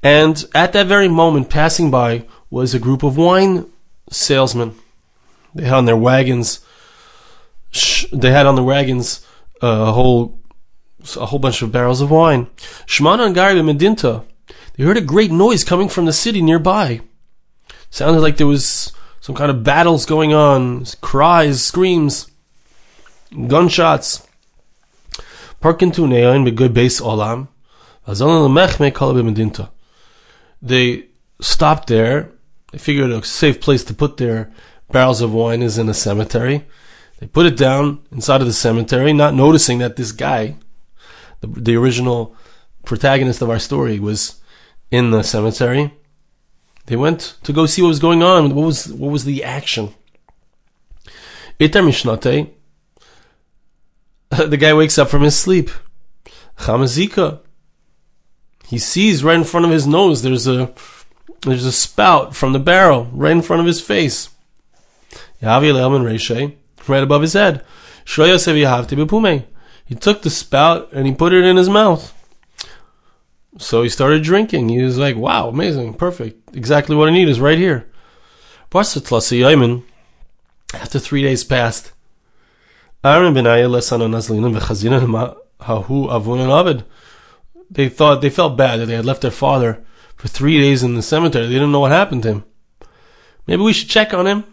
And 0.03 0.43
at 0.55 0.73
that 0.73 0.87
very 0.87 1.09
moment, 1.09 1.51
passing 1.51 1.91
by, 1.91 2.25
was 2.49 2.75
a 2.75 2.79
group 2.79 3.03
of 3.03 3.19
wine 3.19 3.67
salesmen. 4.11 4.75
They 5.55 5.65
had 5.65 5.75
on 5.75 5.85
their 5.85 5.97
wagons. 5.97 6.65
They 8.13 8.31
had 8.31 8.47
on 8.47 8.55
the 8.55 8.65
wagons 8.65 9.27
uh, 9.63 9.67
a 9.89 9.93
whole 9.93 10.39
a 11.17 11.27
whole 11.27 11.39
bunch 11.39 11.63
of 11.63 11.73
barrels 11.73 12.01
of 12.01 12.11
wine. 12.11 12.47
Shmana 12.87 13.27
and 13.27 13.37
Medinta. 13.37 14.25
They 14.81 14.87
heard 14.87 14.97
a 14.97 15.03
great 15.03 15.31
noise 15.31 15.63
coming 15.63 15.91
from 15.91 16.07
the 16.07 16.13
city 16.15 16.41
nearby. 16.41 17.03
Sounded 17.91 18.21
like 18.21 18.39
there 18.39 18.47
was 18.47 18.93
some 19.21 19.35
kind 19.35 19.51
of 19.51 19.63
battles 19.63 20.07
going 20.07 20.33
on, 20.33 20.87
cries, 21.03 21.63
screams, 21.63 22.31
gunshots. 23.47 24.27
They 30.63 31.09
stopped 31.43 31.89
there. 31.89 32.33
They 32.73 32.79
figured 32.79 33.11
a 33.11 33.23
safe 33.23 33.61
place 33.61 33.85
to 33.85 33.93
put 33.93 34.17
their 34.17 34.51
barrels 34.91 35.21
of 35.21 35.35
wine 35.35 35.61
is 35.61 35.77
in 35.77 35.91
a 35.91 35.95
cemetery. 35.95 36.65
They 37.19 37.27
put 37.27 37.45
it 37.45 37.59
down 37.59 38.01
inside 38.11 38.41
of 38.41 38.47
the 38.47 38.55
cemetery, 38.55 39.13
not 39.13 39.35
noticing 39.35 39.77
that 39.81 39.97
this 39.97 40.13
guy, 40.13 40.57
the, 41.43 41.49
the 41.49 41.77
original 41.77 42.35
protagonist 42.87 43.43
of 43.43 43.51
our 43.51 43.59
story, 43.59 44.01
was 44.01 44.40
in 44.91 45.11
the 45.11 45.23
cemetery. 45.23 45.93
They 46.87 46.97
went 46.97 47.37
to 47.45 47.53
go 47.53 47.67
see 47.67 47.83
what 47.83 47.89
was 47.89 47.99
going 47.99 48.23
on. 48.23 48.55
What 48.55 48.67
was 48.67 48.93
what 48.93 49.11
was 49.11 49.25
the 49.25 49.45
action? 49.45 49.95
Itar 51.59 51.85
mishnate. 51.85 52.51
The 54.49 54.57
guy 54.57 54.73
wakes 54.73 54.99
up 54.99 55.09
from 55.09 55.23
his 55.23 55.37
sleep. 55.37 55.71
Chamazika. 56.59 57.41
He 58.67 58.79
sees 58.79 59.25
right 59.25 59.37
in 59.37 59.45
front 59.45 59.67
of 59.67 59.73
his 59.73 59.87
nose. 59.87 60.23
There's 60.23 60.47
a 60.47 60.73
there's 61.43 61.65
a 61.65 61.73
spout 61.73 62.37
from 62.37 62.53
the 62.53 62.59
barrel 62.59 63.07
right 63.13 63.33
in 63.33 63.43
front 63.43 63.61
of 63.61 63.67
his 63.67 63.81
face. 63.81 64.31
Yavi 65.43 65.73
right 66.89 67.03
above 67.03 67.23
his 67.23 67.33
head. 67.33 67.65
He 69.87 69.95
took 69.95 70.23
the 70.23 70.31
spout 70.31 70.89
and 70.93 71.07
he 71.07 71.15
put 71.15 71.33
it 71.33 71.45
in 71.45 71.57
his 71.57 71.69
mouth. 71.69 72.15
So 73.59 73.83
he 73.83 73.89
started 73.89 74.23
drinking. 74.23 74.69
He 74.69 74.83
was 74.83 74.99
like, 74.99 75.17
wow, 75.17 75.49
amazing, 75.49 75.95
perfect. 75.95 76.57
Exactly 76.57 76.97
what 76.97 77.09
I 77.09 77.13
need 77.13 77.29
is 77.29 77.41
right 77.41 77.59
here. 77.59 77.89
After 80.73 81.01
three 81.01 81.23
days 81.23 81.43
passed, 81.43 81.93
they 83.03 83.11
thought 87.89 88.21
they 88.21 88.31
felt 88.31 88.57
bad 88.57 88.79
that 88.79 88.87
they 88.87 88.95
had 88.95 89.05
left 89.05 89.23
their 89.23 89.31
father 89.31 89.85
for 90.17 90.29
three 90.29 90.61
days 90.61 90.83
in 90.83 90.95
the 90.95 91.03
cemetery. 91.03 91.47
They 91.47 91.55
didn't 91.55 91.73
know 91.73 91.81
what 91.81 91.93
happened 91.93 92.23
to 92.25 92.29
him. 92.29 92.45
Maybe 93.47 93.63
we 93.63 93.73
should 93.73 93.89
check 93.89 94.15
on 94.15 94.27
him. 94.27 94.45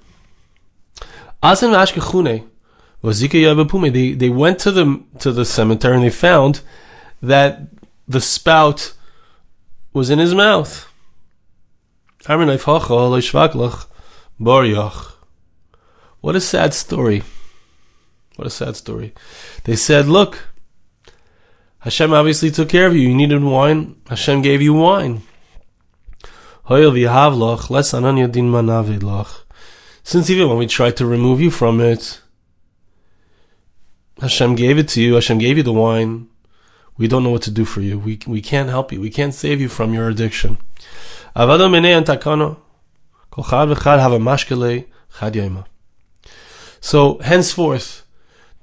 They, 3.03 4.13
they 4.13 4.29
went 4.29 4.59
to 4.59 4.71
the 4.71 5.03
to 5.19 5.31
the 5.31 5.45
cemetery 5.45 5.95
and 5.95 6.03
they 6.03 6.09
found 6.09 6.61
that 7.21 7.61
the 8.07 8.21
spout 8.21 8.93
was 9.93 10.09
in 10.09 10.19
his 10.19 10.33
mouth. 10.33 10.87
What 16.21 16.35
a 16.35 16.41
sad 16.41 16.73
story. 16.73 17.23
What 18.35 18.47
a 18.47 18.51
sad 18.51 18.75
story. 18.75 19.13
They 19.63 19.75
said, 19.75 20.07
look, 20.07 20.47
Hashem 21.79 22.13
obviously 22.13 22.51
took 22.51 22.69
care 22.69 22.87
of 22.87 22.95
you. 22.95 23.09
You 23.09 23.15
needed 23.15 23.43
wine. 23.43 23.95
Hashem 24.09 24.41
gave 24.41 24.61
you 24.61 24.73
wine. 24.73 25.21
Since 30.03 30.29
even 30.29 30.49
when 30.49 30.57
we 30.57 30.67
tried 30.67 30.97
to 30.97 31.05
remove 31.05 31.39
you 31.39 31.49
from 31.49 31.79
it, 31.79 32.21
Hashem 34.19 34.55
gave 34.55 34.77
it 34.77 34.89
to 34.89 35.01
you. 35.01 35.13
Hashem 35.15 35.37
gave 35.37 35.57
you 35.57 35.63
the 35.63 35.73
wine. 35.73 36.27
We 36.97 37.07
don't 37.07 37.23
know 37.23 37.29
what 37.29 37.43
to 37.43 37.51
do 37.51 37.65
for 37.65 37.81
you. 37.81 37.99
We, 37.99 38.19
we 38.25 38.41
can't 38.41 38.69
help 38.69 38.91
you. 38.91 38.99
We 38.99 39.09
can't 39.09 39.33
save 39.33 39.61
you 39.61 39.69
from 39.69 39.93
your 39.93 40.09
addiction. 40.09 40.57
So 46.79 47.19
henceforth, 47.19 48.03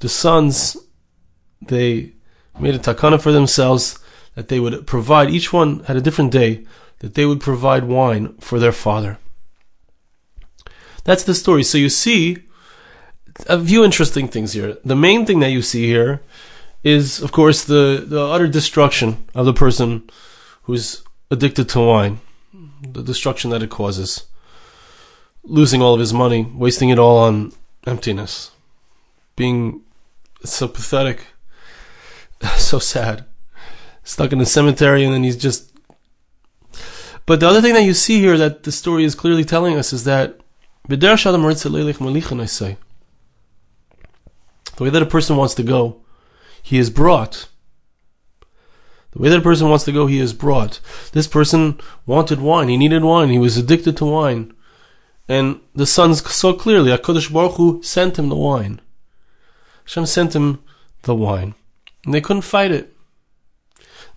the 0.00 0.08
sons, 0.08 0.76
they 1.62 2.12
made 2.58 2.74
a 2.74 2.78
takana 2.78 3.20
for 3.20 3.32
themselves 3.32 3.98
that 4.34 4.48
they 4.48 4.58
would 4.58 4.86
provide, 4.86 5.30
each 5.30 5.52
one 5.52 5.84
had 5.84 5.96
a 5.96 6.00
different 6.00 6.32
day, 6.32 6.66
that 6.98 7.14
they 7.14 7.26
would 7.26 7.40
provide 7.40 7.84
wine 7.84 8.34
for 8.38 8.58
their 8.58 8.72
father. 8.72 9.18
That's 11.04 11.22
the 11.22 11.34
story. 11.34 11.62
So 11.62 11.78
you 11.78 11.88
see 11.88 12.38
a 13.46 13.62
few 13.62 13.84
interesting 13.84 14.26
things 14.26 14.52
here. 14.52 14.78
The 14.84 14.96
main 14.96 15.26
thing 15.26 15.40
that 15.40 15.50
you 15.50 15.62
see 15.62 15.86
here 15.86 16.22
is, 16.84 17.20
of 17.22 17.32
course, 17.32 17.64
the, 17.64 18.04
the 18.06 18.20
utter 18.20 18.46
destruction 18.46 19.24
of 19.34 19.46
the 19.46 19.54
person 19.54 20.08
who's 20.64 21.02
addicted 21.30 21.68
to 21.70 21.80
wine, 21.80 22.20
the 22.82 23.02
destruction 23.02 23.50
that 23.50 23.62
it 23.62 23.70
causes. 23.70 24.26
Losing 25.42 25.82
all 25.82 25.94
of 25.94 26.00
his 26.00 26.12
money, 26.12 26.44
wasting 26.54 26.90
it 26.90 26.98
all 26.98 27.18
on 27.18 27.52
emptiness, 27.86 28.50
being 29.34 29.82
so 30.44 30.68
pathetic, 30.68 31.26
so 32.56 32.78
sad, 32.78 33.24
stuck 34.04 34.32
in 34.32 34.38
the 34.38 34.46
cemetery, 34.46 35.04
and 35.04 35.12
then 35.12 35.22
he's 35.22 35.36
just. 35.36 35.70
But 37.26 37.40
the 37.40 37.48
other 37.48 37.62
thing 37.62 37.74
that 37.74 37.84
you 37.84 37.94
see 37.94 38.20
here 38.20 38.38
that 38.38 38.62
the 38.62 38.72
story 38.72 39.04
is 39.04 39.14
clearly 39.14 39.44
telling 39.44 39.76
us 39.76 39.92
is 39.92 40.04
that 40.04 40.40
the 40.88 40.96
way 44.84 44.90
that 44.90 45.02
a 45.02 45.06
person 45.06 45.36
wants 45.36 45.54
to 45.54 45.62
go 45.62 46.03
he 46.64 46.78
is 46.78 46.88
brought. 46.88 47.48
The 49.10 49.18
way 49.18 49.28
that 49.28 49.40
a 49.40 49.42
person 49.42 49.68
wants 49.68 49.84
to 49.84 49.92
go, 49.92 50.06
he 50.06 50.18
is 50.18 50.32
brought. 50.32 50.80
This 51.12 51.28
person 51.28 51.78
wanted 52.06 52.40
wine. 52.40 52.68
He 52.68 52.78
needed 52.78 53.04
wine. 53.04 53.28
He 53.28 53.38
was 53.38 53.58
addicted 53.58 53.98
to 53.98 54.06
wine. 54.06 54.54
And 55.28 55.60
the 55.74 55.84
sons 55.84 56.24
saw 56.32 56.54
clearly, 56.54 56.90
HaKadosh 56.90 57.30
Baruch 57.30 57.56
Hu 57.56 57.82
sent 57.82 58.18
him 58.18 58.30
the 58.30 58.34
wine. 58.34 58.80
Hashem 59.84 60.06
sent 60.06 60.34
him 60.34 60.64
the 61.02 61.14
wine. 61.14 61.54
And 62.06 62.14
they 62.14 62.22
couldn't 62.22 62.42
fight 62.42 62.72
it. 62.72 62.96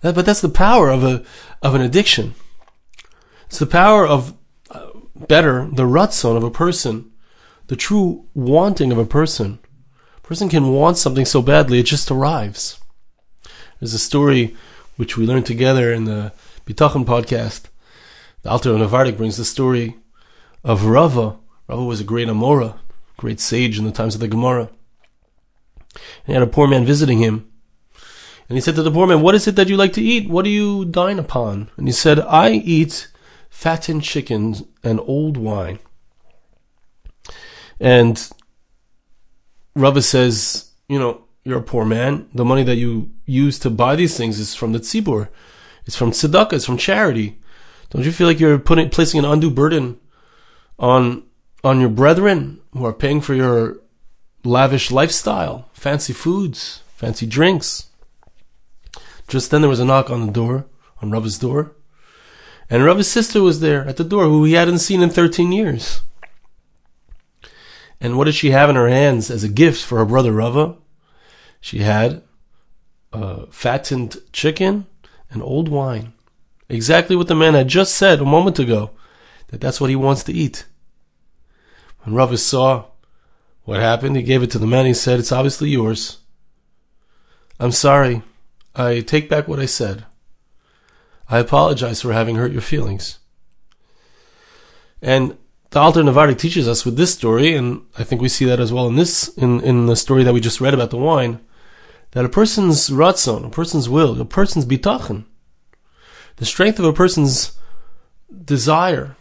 That, 0.00 0.14
but 0.14 0.24
that's 0.24 0.40
the 0.40 0.48
power 0.48 0.88
of 0.88 1.04
a, 1.04 1.22
of 1.62 1.74
an 1.74 1.82
addiction. 1.82 2.34
It's 3.44 3.58
the 3.58 3.66
power 3.66 4.06
of, 4.06 4.32
uh, 4.70 4.86
better, 5.14 5.68
the 5.70 5.84
ratzon 5.84 6.34
of 6.34 6.44
a 6.44 6.50
person. 6.50 7.12
The 7.66 7.76
true 7.76 8.24
wanting 8.32 8.90
of 8.90 8.96
a 8.96 9.04
person 9.04 9.58
person 10.28 10.50
can 10.50 10.68
want 10.68 10.98
something 10.98 11.24
so 11.24 11.40
badly, 11.40 11.78
it 11.80 11.86
just 11.86 12.10
arrives. 12.10 12.78
There's 13.80 13.94
a 13.94 13.98
story 13.98 14.54
which 14.96 15.16
we 15.16 15.24
learned 15.24 15.46
together 15.46 15.90
in 15.90 16.04
the 16.04 16.32
Bitachon 16.66 17.06
podcast. 17.06 17.62
The 18.42 18.50
Alter 18.50 18.72
Navardik 18.72 19.16
brings 19.16 19.38
the 19.38 19.44
story 19.46 19.96
of 20.62 20.84
Rava. 20.84 21.38
Rava 21.66 21.82
was 21.82 22.02
a 22.02 22.04
great 22.04 22.28
Amora, 22.28 22.78
great 23.16 23.40
sage 23.40 23.78
in 23.78 23.86
the 23.86 23.90
times 23.90 24.14
of 24.14 24.20
the 24.20 24.28
Gemara. 24.28 24.68
And 25.94 26.26
he 26.26 26.32
had 26.34 26.42
a 26.42 26.46
poor 26.46 26.68
man 26.68 26.84
visiting 26.84 27.20
him. 27.20 27.50
And 28.50 28.58
he 28.58 28.60
said 28.60 28.74
to 28.74 28.82
the 28.82 28.90
poor 28.90 29.06
man, 29.06 29.22
What 29.22 29.34
is 29.34 29.48
it 29.48 29.56
that 29.56 29.70
you 29.70 29.78
like 29.78 29.94
to 29.94 30.02
eat? 30.02 30.28
What 30.28 30.44
do 30.44 30.50
you 30.50 30.84
dine 30.84 31.18
upon? 31.18 31.70
And 31.78 31.88
he 31.88 31.92
said, 31.92 32.20
I 32.20 32.50
eat 32.50 33.08
fattened 33.48 34.02
chickens 34.02 34.62
and 34.84 35.00
old 35.00 35.38
wine. 35.38 35.78
And 37.80 38.30
Rava 39.78 40.02
says, 40.02 40.72
you 40.88 40.98
know, 40.98 41.22
you're 41.44 41.58
a 41.58 41.62
poor 41.62 41.84
man. 41.84 42.28
The 42.34 42.44
money 42.44 42.64
that 42.64 42.76
you 42.76 43.10
use 43.24 43.58
to 43.60 43.70
buy 43.70 43.96
these 43.96 44.16
things 44.16 44.38
is 44.38 44.54
from 44.54 44.72
the 44.72 44.80
tzibur. 44.80 45.28
It's 45.86 45.96
from 45.96 46.10
tzedakah. 46.10 46.54
It's 46.54 46.66
from 46.66 46.76
charity. 46.76 47.38
Don't 47.90 48.04
you 48.04 48.12
feel 48.12 48.26
like 48.26 48.40
you're 48.40 48.58
putting 48.58 48.90
placing 48.90 49.18
an 49.18 49.24
undue 49.24 49.50
burden 49.50 49.98
on 50.78 51.22
on 51.64 51.80
your 51.80 51.88
brethren 51.88 52.60
who 52.72 52.84
are 52.84 52.92
paying 52.92 53.20
for 53.20 53.34
your 53.34 53.78
lavish 54.44 54.90
lifestyle, 54.90 55.68
fancy 55.72 56.12
foods, 56.12 56.82
fancy 56.88 57.26
drinks? 57.26 57.86
Just 59.28 59.50
then 59.50 59.60
there 59.60 59.70
was 59.70 59.80
a 59.80 59.84
knock 59.84 60.10
on 60.10 60.26
the 60.26 60.32
door, 60.32 60.66
on 61.00 61.10
Rava's 61.10 61.38
door. 61.38 61.72
And 62.68 62.84
Rava's 62.84 63.10
sister 63.10 63.42
was 63.42 63.60
there 63.60 63.86
at 63.86 63.96
the 63.96 64.04
door, 64.04 64.24
who 64.24 64.44
he 64.44 64.54
hadn't 64.54 64.80
seen 64.80 65.02
in 65.02 65.10
13 65.10 65.52
years. 65.52 66.02
And 68.00 68.16
what 68.16 68.24
did 68.24 68.34
she 68.34 68.50
have 68.50 68.70
in 68.70 68.76
her 68.76 68.88
hands 68.88 69.30
as 69.30 69.42
a 69.42 69.48
gift 69.48 69.84
for 69.84 69.98
her 69.98 70.04
brother 70.04 70.32
Rava? 70.32 70.76
She 71.60 71.78
had 71.78 72.22
a 73.12 73.46
fattened 73.46 74.18
chicken 74.32 74.86
and 75.30 75.42
old 75.42 75.68
wine. 75.68 76.12
Exactly 76.68 77.16
what 77.16 77.28
the 77.28 77.34
man 77.34 77.54
had 77.54 77.68
just 77.68 77.94
said 77.94 78.20
a 78.20 78.24
moment 78.24 78.58
ago, 78.58 78.90
that 79.48 79.60
that's 79.60 79.80
what 79.80 79.90
he 79.90 79.96
wants 79.96 80.22
to 80.24 80.32
eat. 80.32 80.66
When 82.00 82.14
Rava 82.14 82.36
saw 82.36 82.86
what 83.64 83.80
happened, 83.80 84.16
he 84.16 84.22
gave 84.22 84.42
it 84.42 84.50
to 84.52 84.58
the 84.58 84.66
man. 84.66 84.86
He 84.86 84.94
said, 84.94 85.18
It's 85.18 85.32
obviously 85.32 85.70
yours. 85.70 86.18
I'm 87.58 87.72
sorry. 87.72 88.22
I 88.74 89.00
take 89.00 89.28
back 89.28 89.48
what 89.48 89.58
I 89.58 89.66
said. 89.66 90.04
I 91.28 91.38
apologize 91.38 92.00
for 92.00 92.12
having 92.12 92.36
hurt 92.36 92.52
your 92.52 92.60
feelings. 92.60 93.18
And 95.02 95.36
the 95.70 95.80
Alter 95.80 96.02
Navardik 96.02 96.38
teaches 96.38 96.66
us 96.66 96.84
with 96.84 96.96
this 96.96 97.12
story, 97.12 97.54
and 97.54 97.82
I 97.98 98.04
think 98.04 98.22
we 98.22 98.28
see 98.28 98.46
that 98.46 98.60
as 98.60 98.72
well 98.72 98.86
in 98.86 98.96
this 98.96 99.28
in, 99.36 99.60
in 99.60 99.86
the 99.86 99.96
story 99.96 100.24
that 100.24 100.32
we 100.32 100.40
just 100.40 100.60
read 100.60 100.74
about 100.74 100.90
the 100.90 100.96
wine, 100.96 101.40
that 102.12 102.24
a 102.24 102.28
person's 102.28 102.88
ratzon, 102.88 103.44
a 103.46 103.50
person's 103.50 103.88
will, 103.88 104.18
a 104.20 104.24
person's 104.24 104.64
bitachon, 104.64 105.24
the 106.36 106.46
strength 106.46 106.78
of 106.78 106.86
a 106.86 106.92
person's 106.92 107.58
desire 108.44 109.16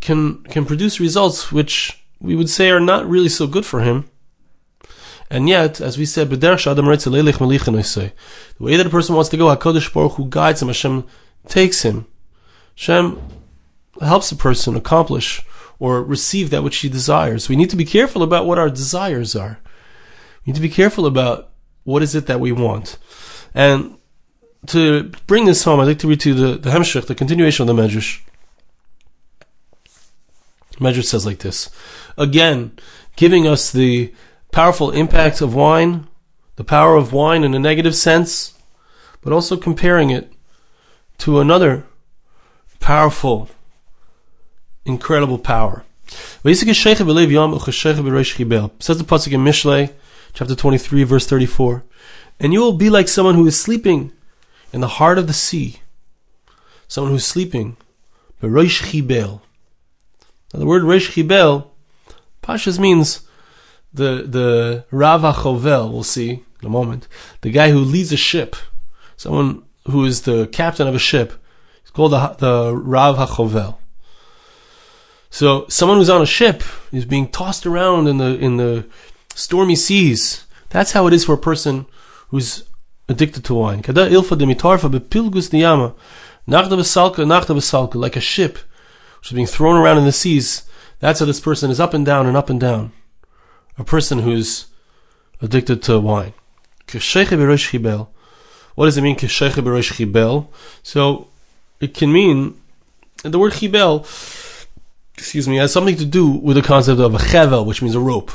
can 0.00 0.44
can 0.44 0.64
produce 0.64 1.00
results 1.00 1.50
which 1.50 2.04
we 2.20 2.36
would 2.36 2.50
say 2.50 2.70
are 2.70 2.80
not 2.80 3.08
really 3.08 3.28
so 3.28 3.46
good 3.46 3.66
for 3.66 3.80
him. 3.80 4.08
And 5.30 5.48
yet, 5.48 5.80
as 5.80 5.98
we 5.98 6.04
said, 6.04 6.30
the 6.30 6.36
way 8.60 8.76
that 8.76 8.86
a 8.86 8.90
person 8.90 9.14
wants 9.14 9.30
to 9.30 9.36
go, 9.36 9.46
HaKadosh 9.46 9.92
Baruch 9.92 10.12
Hu 10.12 10.26
guides 10.28 10.62
him, 10.62 10.68
Hashem 10.68 11.04
takes 11.48 11.82
him. 11.82 12.06
Hashem 12.76 13.18
helps 14.00 14.32
a 14.32 14.36
person 14.36 14.76
accomplish 14.76 15.42
or 15.78 16.02
receive 16.02 16.50
that 16.50 16.62
which 16.62 16.76
he 16.78 16.88
desires. 16.88 17.48
We 17.48 17.56
need 17.56 17.70
to 17.70 17.76
be 17.76 17.84
careful 17.84 18.22
about 18.22 18.46
what 18.46 18.58
our 18.58 18.70
desires 18.70 19.34
are. 19.36 19.58
We 20.44 20.50
need 20.50 20.56
to 20.56 20.62
be 20.62 20.68
careful 20.68 21.06
about 21.06 21.50
what 21.84 22.02
is 22.02 22.14
it 22.14 22.26
that 22.26 22.40
we 22.40 22.52
want. 22.52 22.98
And 23.54 23.98
to 24.66 25.10
bring 25.26 25.44
this 25.44 25.64
home, 25.64 25.80
I'd 25.80 25.84
like 25.84 25.98
to 26.00 26.08
read 26.08 26.20
to 26.20 26.30
you 26.30 26.34
the, 26.34 26.58
the 26.58 26.70
Hemshech, 26.70 27.06
the 27.06 27.14
continuation 27.14 27.68
of 27.68 27.76
the 27.76 27.82
Medrash. 27.82 28.20
Medrash 30.76 31.04
says 31.04 31.26
like 31.26 31.38
this. 31.38 31.70
Again, 32.16 32.72
giving 33.16 33.46
us 33.46 33.70
the 33.70 34.12
powerful 34.52 34.90
impact 34.90 35.40
of 35.40 35.54
wine, 35.54 36.08
the 36.56 36.64
power 36.64 36.96
of 36.96 37.12
wine 37.12 37.44
in 37.44 37.54
a 37.54 37.58
negative 37.58 37.94
sense, 37.94 38.54
but 39.20 39.32
also 39.32 39.56
comparing 39.56 40.10
it 40.10 40.32
to 41.18 41.40
another 41.40 41.84
powerful, 42.80 43.48
incredible 44.84 45.38
power. 45.38 45.84
Says 46.06 46.58
the 46.58 46.66
pasuk 49.04 49.32
in 49.32 49.40
Mishlei, 49.40 49.92
chapter 50.32 50.54
23, 50.54 51.04
verse 51.04 51.26
34. 51.26 51.84
And 52.40 52.52
you 52.52 52.60
will 52.60 52.72
be 52.72 52.90
like 52.90 53.08
someone 53.08 53.34
who 53.34 53.46
is 53.46 53.60
sleeping 53.60 54.12
in 54.72 54.80
the 54.80 54.88
heart 54.88 55.18
of 55.18 55.26
the 55.26 55.32
sea. 55.32 55.80
Someone 56.88 57.12
who's 57.12 57.24
sleeping. 57.24 57.76
Beroish 58.42 58.82
chibel. 58.82 59.40
Now 60.52 60.60
the 60.60 60.66
word 60.66 60.82
Reish 60.82 61.12
chibel, 61.12 61.68
Pashas 62.42 62.78
means 62.78 63.26
the 63.92 64.24
the 64.28 64.84
Rav 64.90 65.22
HaChovel, 65.22 65.90
we'll 65.90 66.02
see 66.02 66.30
in 66.60 66.66
a 66.66 66.68
moment. 66.68 67.08
The 67.40 67.50
guy 67.50 67.70
who 67.70 67.78
leads 67.78 68.12
a 68.12 68.16
ship. 68.16 68.54
Someone 69.16 69.62
who 69.86 70.04
is 70.04 70.22
the 70.22 70.46
captain 70.48 70.86
of 70.86 70.94
a 70.94 70.98
ship. 70.98 71.32
He's 71.82 71.90
called 71.90 72.12
the, 72.12 72.36
the 72.38 72.76
Rav 72.76 73.16
HaChovel. 73.16 73.76
So 75.34 75.66
someone 75.68 75.98
who's 75.98 76.10
on 76.10 76.22
a 76.22 76.26
ship 76.26 76.62
is 76.92 77.04
being 77.04 77.26
tossed 77.26 77.66
around 77.66 78.06
in 78.06 78.18
the 78.18 78.38
in 78.38 78.56
the 78.56 78.86
stormy 79.34 79.74
seas. 79.74 80.46
That's 80.68 80.92
how 80.92 81.08
it 81.08 81.12
is 81.12 81.24
for 81.24 81.32
a 81.32 81.38
person 81.50 81.86
who's 82.28 82.62
addicted 83.08 83.44
to 83.46 83.54
wine. 83.54 83.82
Kada 83.82 84.08
ilfa 84.08 84.38
demitarfa 84.38 84.88
bepilgus 84.88 85.50
niyama. 85.50 85.96
Nachda 86.46 86.76
besalka, 86.78 87.96
like 87.96 88.14
a 88.14 88.20
ship 88.20 88.58
which 89.18 89.32
is 89.32 89.34
being 89.34 89.48
thrown 89.48 89.74
around 89.74 89.98
in 89.98 90.04
the 90.04 90.12
seas. 90.12 90.70
That's 91.00 91.18
how 91.18 91.26
this 91.26 91.40
person 91.40 91.68
is 91.68 91.80
up 91.80 91.94
and 91.94 92.06
down 92.06 92.28
and 92.28 92.36
up 92.36 92.48
and 92.48 92.60
down. 92.60 92.92
A 93.76 93.82
person 93.82 94.20
who's 94.20 94.66
addicted 95.42 95.82
to 95.82 95.98
wine. 95.98 96.34
What 98.76 98.84
does 98.84 98.96
it 98.96 99.02
mean, 99.02 99.18
So, 100.84 101.26
it 101.80 101.94
can 101.94 102.12
mean, 102.12 102.60
the 103.24 103.38
word 103.38 103.52
chibel, 103.54 104.04
excuse 105.16 105.48
me, 105.48 105.56
has 105.56 105.72
something 105.72 105.96
to 105.96 106.04
do 106.04 106.28
with 106.28 106.56
the 106.56 106.62
concept 106.62 107.00
of 107.00 107.14
a 107.14 107.18
chevel, 107.18 107.64
which 107.66 107.82
means 107.82 107.94
a 107.94 108.00
rope. 108.00 108.32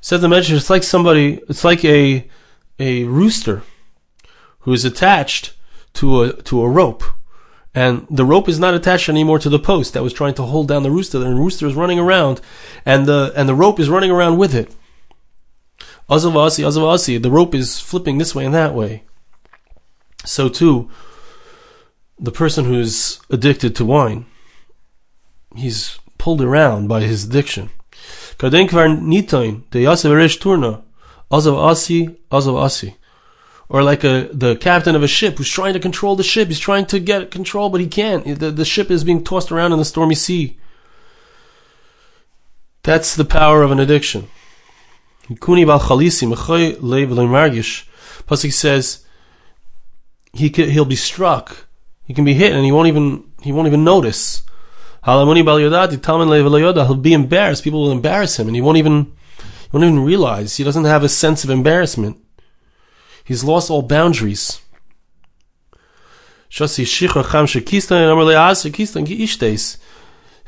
Says 0.00 0.20
the 0.20 0.28
Medrash, 0.28 0.56
it's 0.56 0.70
like 0.70 0.84
somebody, 0.84 1.40
it's 1.48 1.64
like 1.64 1.84
a 1.84 2.28
a 2.78 3.04
rooster 3.04 3.62
who 4.60 4.72
is 4.72 4.84
attached 4.84 5.54
to 5.94 6.22
a 6.22 6.32
to 6.42 6.62
a 6.62 6.68
rope, 6.68 7.02
and 7.74 8.06
the 8.10 8.24
rope 8.24 8.48
is 8.48 8.60
not 8.60 8.74
attached 8.74 9.08
anymore 9.08 9.38
to 9.38 9.48
the 9.48 9.58
post 9.58 9.94
that 9.94 10.02
was 10.02 10.12
trying 10.12 10.34
to 10.34 10.42
hold 10.42 10.68
down 10.68 10.82
the 10.82 10.90
rooster. 10.90 11.18
And 11.18 11.36
the 11.36 11.40
rooster 11.40 11.66
is 11.66 11.74
running 11.74 11.98
around, 11.98 12.40
and 12.84 13.06
the 13.06 13.32
and 13.34 13.48
the 13.48 13.54
rope 13.54 13.80
is 13.80 13.88
running 13.88 14.10
around 14.10 14.38
with 14.38 14.54
it. 14.54 14.74
Azavasi, 16.08 16.64
azavasi, 16.64 17.20
the 17.20 17.30
rope 17.30 17.54
is 17.54 17.80
flipping 17.80 18.18
this 18.18 18.34
way 18.34 18.44
and 18.44 18.54
that 18.54 18.74
way. 18.74 19.02
So 20.24 20.48
too, 20.48 20.88
the 22.18 22.32
person 22.32 22.64
who's 22.64 23.20
addicted 23.30 23.76
to 23.76 23.84
wine, 23.84 24.26
he's 25.54 25.98
pulled 26.18 26.40
around 26.40 26.88
by 26.88 27.02
his 27.02 27.24
addiction. 27.24 27.70
Or 33.68 33.82
like 33.82 34.04
a, 34.04 34.28
the 34.32 34.56
captain 34.56 34.94
of 34.94 35.02
a 35.02 35.08
ship 35.08 35.38
who's 35.38 35.50
trying 35.50 35.72
to 35.72 35.80
control 35.80 36.14
the 36.14 36.22
ship. 36.22 36.48
He's 36.48 36.60
trying 36.60 36.86
to 36.86 37.00
get 37.00 37.32
control, 37.32 37.68
but 37.68 37.80
he 37.80 37.88
can't. 37.88 38.38
The, 38.38 38.50
the 38.50 38.64
ship 38.64 38.90
is 38.90 39.02
being 39.02 39.24
tossed 39.24 39.50
around 39.50 39.72
in 39.72 39.78
the 39.78 39.84
stormy 39.84 40.14
sea. 40.14 40.58
That's 42.84 43.16
the 43.16 43.24
power 43.24 43.64
of 43.64 43.72
an 43.72 43.80
addiction. 43.80 44.28
Pasuk 48.28 48.52
says, 48.52 49.04
he 50.32 50.48
he'll 50.48 50.84
be 50.84 50.94
struck. 50.94 51.65
He 52.06 52.14
can 52.14 52.24
be 52.24 52.34
hit 52.34 52.52
and 52.52 52.64
he 52.64 52.72
won't 52.72 52.88
even, 52.88 53.24
he 53.42 53.52
won't 53.52 53.68
even 53.68 53.84
notice. 53.84 54.42
He'll 56.86 56.94
be 56.96 57.12
embarrassed. 57.12 57.62
People 57.62 57.82
will 57.82 57.92
embarrass 57.92 58.38
him, 58.40 58.48
and 58.48 58.56
he 58.56 58.62
won't 58.62 58.78
even 58.78 59.12
he 59.36 59.70
won't 59.72 59.84
even 59.84 60.00
realize. 60.00 60.56
He 60.56 60.64
doesn't 60.64 60.84
have 60.84 61.04
a 61.04 61.08
sense 61.08 61.44
of 61.44 61.50
embarrassment. 61.50 62.16
He's 63.24 63.44
lost 63.44 63.70
all 63.70 63.82
boundaries. 63.82 64.60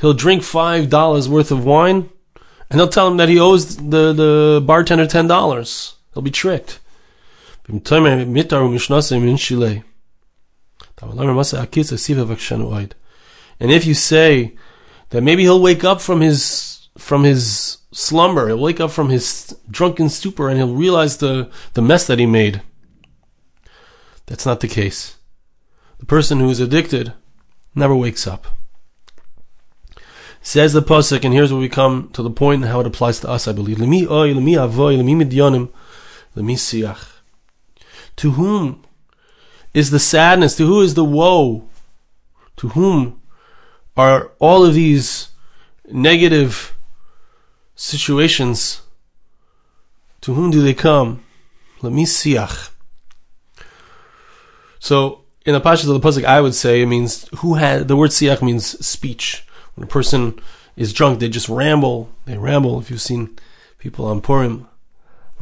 He'll 0.01 0.15
drink 0.15 0.43
five 0.43 0.89
dollars 0.89 1.29
worth 1.29 1.51
of 1.53 1.65
wine, 1.65 2.09
and 2.71 2.81
they'll 2.81 2.89
tell 2.89 3.09
him 3.09 3.17
that 3.19 3.29
he 3.29 3.39
owes 3.39 3.77
the, 3.77 4.13
the 4.13 4.63
bartender 4.65 5.07
ten 5.07 5.27
dollars. 5.27 5.95
He'll 6.15 6.23
be 6.23 6.31
tricked. 6.31 6.81
And 13.61 13.71
if 13.71 13.87
you 13.87 13.95
say 13.95 14.57
that 15.11 15.23
maybe 15.23 15.43
he'll 15.43 15.63
wake 15.63 15.85
up 15.85 16.01
from 16.01 16.21
his 16.21 16.89
from 16.97 17.25
his 17.25 17.79
slumber, 17.93 18.49
he'll 18.49 18.59
wake 18.59 18.81
up 18.81 18.91
from 18.91 19.09
his 19.09 19.57
drunken 19.71 20.09
stupor 20.09 20.49
and 20.49 20.59
he'll 20.59 20.75
realize 20.75 21.19
the, 21.19 21.51
the 21.75 21.83
mess 21.83 22.07
that 22.07 22.19
he 22.19 22.27
made. 22.27 22.63
That's 24.27 24.45
not 24.45 24.61
the 24.61 24.69
case. 24.69 25.17
The 25.99 26.07
person 26.07 26.41
who 26.41 26.51
is 26.51 26.61
addicted 26.61 27.13
never 27.75 27.95
wakes 27.95 28.27
up. 28.27 28.47
Says 30.43 30.73
the 30.73 30.83
pasuk, 30.83 31.25
and 31.25 31.35
here's 31.35 31.53
where 31.53 31.61
we 31.61 31.69
come 31.69 32.11
to 32.13 32.23
the 32.23 32.31
point 32.31 32.63
and 32.63 32.71
how 32.71 32.81
it 32.81 32.87
applies 32.87 33.21
to 33.21 33.29
us. 33.29 33.49
I 33.49 33.53
believe. 33.53 33.79
To 38.17 38.31
whom 38.33 38.85
is 39.75 39.91
the 39.91 39.99
sadness? 39.99 40.57
To 40.57 40.67
who 40.67 40.81
is 40.81 40.95
the 40.95 41.05
woe? 41.05 41.69
To 42.57 42.71
whom 42.71 43.21
are 43.97 44.33
all 44.39 44.65
of 44.65 44.75
these 44.75 45.31
negative 45.91 46.77
situations, 47.75 48.83
to 50.21 50.35
whom 50.35 50.51
do 50.51 50.63
they 50.63 50.75
come? 50.75 51.23
Let 51.81 51.93
me 51.93 52.05
siach. 52.05 52.71
So 54.79 55.25
in 55.47 55.55
the 55.55 55.61
pashas 55.61 55.89
of 55.89 56.01
the 56.01 56.09
pasuk, 56.09 56.25
I 56.25 56.41
would 56.41 56.55
say 56.55 56.83
it 56.83 56.87
means 56.87 57.29
who 57.39 57.55
had 57.55 57.89
the 57.89 57.97
word 57.97 58.11
siach 58.11 58.43
means 58.43 58.85
speech. 58.85 59.47
When 59.75 59.85
a 59.85 59.91
person 59.91 60.41
is 60.77 60.93
drunk, 60.93 61.21
they 61.21 61.29
just 61.29 61.49
ramble. 61.49 62.11
They 62.25 62.37
ramble. 62.37 62.81
If 62.81 62.91
you've 62.91 63.01
seen 63.01 63.39
people 63.79 64.07
on 64.07 64.21
Purim, 64.21 64.69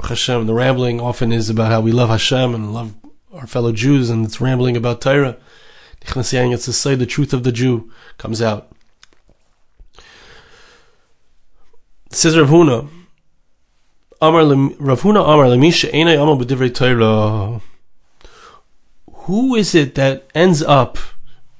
Hashem, 0.02 0.46
the 0.46 0.54
rambling 0.54 1.00
often 1.00 1.32
is 1.32 1.48
about 1.48 1.72
how 1.72 1.80
we 1.80 1.92
love 1.92 2.10
Hashem 2.10 2.54
and 2.54 2.74
love 2.74 2.94
our 3.36 3.46
fellow 3.46 3.72
Jews, 3.72 4.10
and 4.10 4.24
it's 4.24 4.40
rambling 4.40 4.76
about 4.76 5.00
Torah. 5.00 5.36
It's 6.00 6.30
to 6.30 6.72
say 6.72 6.94
the 6.94 7.06
truth 7.06 7.32
of 7.32 7.42
the 7.42 7.52
Jew 7.52 7.90
comes 8.18 8.40
out. 8.40 8.68
Says 12.10 12.38
Rav 12.38 12.48
Huna, 12.48 12.88
Amar 14.20 14.44
Rav 14.44 15.00
Huna 15.02 15.22
Amar 15.22 15.46
Lemisha 15.46 15.90
Einay 15.90 16.20
Amar 16.20 16.36
B'divrei 16.36 16.74
Torah. 16.74 17.60
Who 19.12 19.54
is 19.54 19.74
it 19.74 19.96
that 19.96 20.28
ends 20.34 20.62
up 20.62 20.98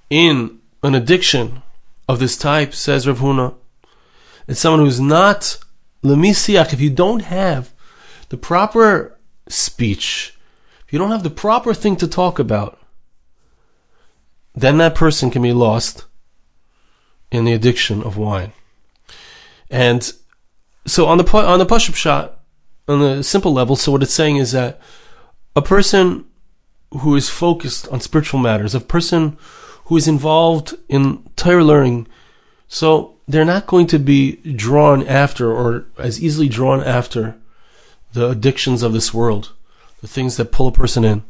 in 0.08 0.60
an 0.82 0.94
addiction 0.94 1.62
of 2.08 2.20
this 2.20 2.38
type? 2.38 2.72
Says 2.72 3.06
Rav 3.06 3.18
Huna. 3.18 3.54
It's 4.46 4.60
someone 4.60 4.80
who's 4.80 5.00
not 5.00 5.58
lemisiach. 6.04 6.72
If 6.72 6.80
you 6.80 6.90
don't 6.90 7.24
have 7.24 7.72
the 8.28 8.36
proper 8.36 9.18
speech, 9.48 10.35
if 10.86 10.92
you 10.92 10.98
don't 10.98 11.10
have 11.10 11.24
the 11.24 11.30
proper 11.30 11.74
thing 11.74 11.96
to 11.96 12.06
talk 12.06 12.38
about, 12.38 12.78
then 14.54 14.78
that 14.78 14.94
person 14.94 15.30
can 15.30 15.42
be 15.42 15.52
lost 15.52 16.04
in 17.30 17.44
the 17.44 17.52
addiction 17.52 18.02
of 18.02 18.16
wine. 18.16 18.52
And 19.68 20.12
so 20.86 21.06
on 21.06 21.18
the 21.18 21.36
on 21.36 21.58
the 21.58 21.66
push-up 21.66 21.96
shot, 21.96 22.40
on 22.86 23.00
the 23.00 23.22
simple 23.24 23.52
level, 23.52 23.74
so 23.74 23.92
what 23.92 24.02
it's 24.02 24.14
saying 24.14 24.36
is 24.36 24.52
that 24.52 24.80
a 25.56 25.62
person 25.62 26.24
who 27.00 27.16
is 27.16 27.28
focused 27.28 27.88
on 27.88 28.00
spiritual 28.00 28.38
matters, 28.38 28.74
a 28.74 28.80
person 28.80 29.36
who 29.86 29.96
is 29.96 30.06
involved 30.06 30.76
in 30.88 31.28
Torah 31.34 31.64
learning, 31.64 32.06
so 32.68 33.16
they're 33.26 33.44
not 33.44 33.66
going 33.66 33.88
to 33.88 33.98
be 33.98 34.36
drawn 34.36 35.06
after 35.06 35.52
or 35.52 35.86
as 35.98 36.22
easily 36.22 36.48
drawn 36.48 36.82
after 36.82 37.36
the 38.12 38.30
addictions 38.30 38.82
of 38.82 38.92
this 38.92 39.12
world, 39.12 39.52
the 40.00 40.08
things 40.08 40.36
that 40.36 40.52
pull 40.52 40.68
a 40.68 40.72
person 40.72 41.04
in. 41.04 41.22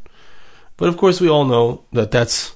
But 0.77 0.89
of 0.89 0.97
course, 0.97 1.21
we 1.21 1.29
all 1.29 1.45
know 1.45 1.85
that 1.93 2.11
that's 2.11 2.55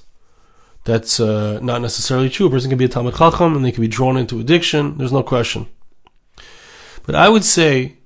that's 0.83 1.19
uh, 1.19 1.59
not 1.61 1.81
necessarily 1.81 2.29
true. 2.29 2.47
A 2.47 2.49
person 2.49 2.69
can 2.69 2.77
be 2.77 2.85
a 2.85 2.89
Talmud 2.89 3.15
Chacham 3.15 3.55
and 3.55 3.63
they 3.63 3.71
can 3.71 3.81
be 3.81 3.87
drawn 3.87 4.17
into 4.17 4.39
addiction. 4.39 4.97
There's 4.97 5.11
no 5.11 5.23
question. 5.23 5.67
But 7.03 7.15
I 7.15 7.29
would 7.29 7.43
say, 7.43 7.97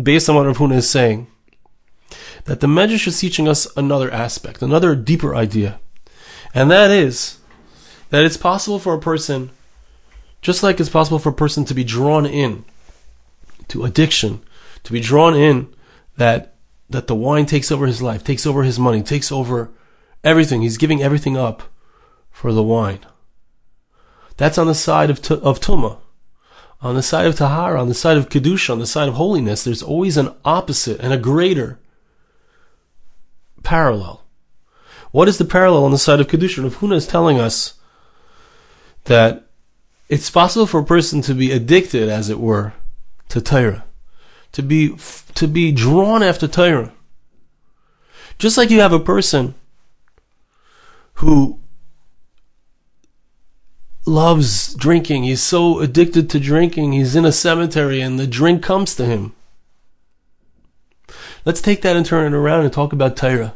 based 0.00 0.28
on 0.28 0.36
what 0.36 0.46
Rav 0.46 0.58
Huna 0.58 0.76
is 0.76 0.90
saying, 0.90 1.26
that 2.44 2.60
the 2.60 2.66
Medrash 2.66 3.06
is 3.06 3.18
teaching 3.18 3.48
us 3.48 3.66
another 3.76 4.10
aspect, 4.10 4.62
another 4.62 4.94
deeper 4.94 5.34
idea. 5.34 5.80
And 6.54 6.70
that 6.70 6.90
is 6.90 7.38
that 8.10 8.24
it's 8.24 8.36
possible 8.36 8.78
for 8.78 8.94
a 8.94 9.00
person, 9.00 9.50
just 10.42 10.62
like 10.62 10.80
it's 10.80 10.88
possible 10.88 11.18
for 11.18 11.28
a 11.28 11.34
person 11.34 11.64
to 11.66 11.74
be 11.74 11.84
drawn 11.84 12.26
in 12.26 12.64
to 13.68 13.84
addiction, 13.84 14.42
to 14.84 14.92
be 14.92 15.00
drawn 15.00 15.34
in 15.34 15.72
that 16.16 16.56
that 16.90 17.06
the 17.06 17.14
wine 17.14 17.46
takes 17.46 17.70
over 17.72 17.86
his 17.86 18.02
life, 18.02 18.22
takes 18.22 18.44
over 18.44 18.64
his 18.64 18.78
money, 18.78 19.02
takes 19.02 19.32
over 19.32 19.70
everything. 20.22 20.60
He's 20.60 20.76
giving 20.76 21.02
everything 21.02 21.36
up 21.36 21.62
for 22.30 22.52
the 22.52 22.62
wine. 22.62 23.00
That's 24.36 24.58
on 24.58 24.66
the 24.66 24.74
side 24.74 25.08
of, 25.08 25.18
of 25.30 25.60
Tuma. 25.60 25.98
On 26.82 26.94
the 26.94 27.02
side 27.02 27.26
of 27.26 27.36
Tahara, 27.36 27.80
on 27.80 27.88
the 27.88 27.94
side 27.94 28.16
of 28.16 28.28
Kedusha, 28.28 28.70
on 28.70 28.78
the 28.78 28.86
side 28.86 29.08
of 29.08 29.14
holiness, 29.14 29.62
there's 29.64 29.82
always 29.82 30.16
an 30.16 30.34
opposite 30.44 30.98
and 31.00 31.12
a 31.12 31.18
greater 31.18 31.78
parallel. 33.62 34.24
What 35.12 35.28
is 35.28 35.38
the 35.38 35.44
parallel 35.44 35.84
on 35.84 35.90
the 35.90 35.98
side 35.98 36.20
of 36.20 36.26
Kedusha? 36.26 36.62
Rav 36.62 36.76
Huna 36.76 36.94
is 36.94 37.06
telling 37.06 37.38
us 37.38 37.74
that 39.04 39.46
it's 40.08 40.30
possible 40.30 40.66
for 40.66 40.80
a 40.80 40.84
person 40.84 41.20
to 41.22 41.34
be 41.34 41.52
addicted, 41.52 42.08
as 42.08 42.30
it 42.30 42.40
were, 42.40 42.72
to 43.28 43.40
Torah 43.40 43.84
to 44.52 44.62
be 44.62 44.96
to 45.34 45.46
be 45.46 45.72
drawn 45.72 46.22
after 46.22 46.48
Torah. 46.48 46.92
Just 48.38 48.56
like 48.56 48.70
you 48.70 48.80
have 48.80 48.92
a 48.92 48.98
person 48.98 49.54
who 51.14 51.58
loves 54.06 54.74
drinking, 54.74 55.24
he's 55.24 55.42
so 55.42 55.80
addicted 55.80 56.30
to 56.30 56.40
drinking, 56.40 56.92
he's 56.92 57.14
in 57.14 57.24
a 57.24 57.32
cemetery 57.32 58.00
and 58.00 58.18
the 58.18 58.26
drink 58.26 58.62
comes 58.62 58.94
to 58.96 59.04
him. 59.04 59.34
Let's 61.44 61.60
take 61.60 61.82
that 61.82 61.96
and 61.96 62.04
turn 62.04 62.32
it 62.32 62.36
around 62.36 62.64
and 62.64 62.72
talk 62.72 62.92
about 62.92 63.16
Torah. 63.16 63.54